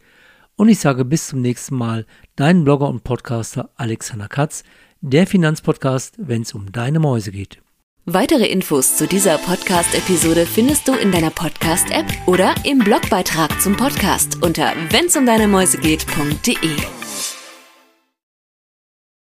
und 0.59 0.67
ich 0.67 0.79
sage 0.79 1.05
bis 1.05 1.27
zum 1.27 1.39
nächsten 1.39 1.75
Mal, 1.75 2.05
dein 2.35 2.65
Blogger 2.65 2.89
und 2.89 3.05
Podcaster 3.05 3.69
Alexander 3.77 4.27
Katz, 4.27 4.63
der 4.99 5.25
Finanzpodcast, 5.25 6.15
wenn 6.17 6.41
es 6.41 6.53
um 6.53 6.73
deine 6.73 6.99
Mäuse 6.99 7.31
geht. 7.31 7.61
Weitere 8.05 8.45
Infos 8.45 8.97
zu 8.97 9.07
dieser 9.07 9.37
Podcast-Episode 9.37 10.45
findest 10.45 10.85
du 10.89 10.95
in 10.95 11.13
deiner 11.13 11.29
Podcast-App 11.29 12.07
oder 12.27 12.55
im 12.65 12.79
Blogbeitrag 12.79 13.61
zum 13.61 13.77
Podcast 13.77 14.43
unter 14.43 14.73
wennsumdeinemäusegeht.de. 14.89 16.98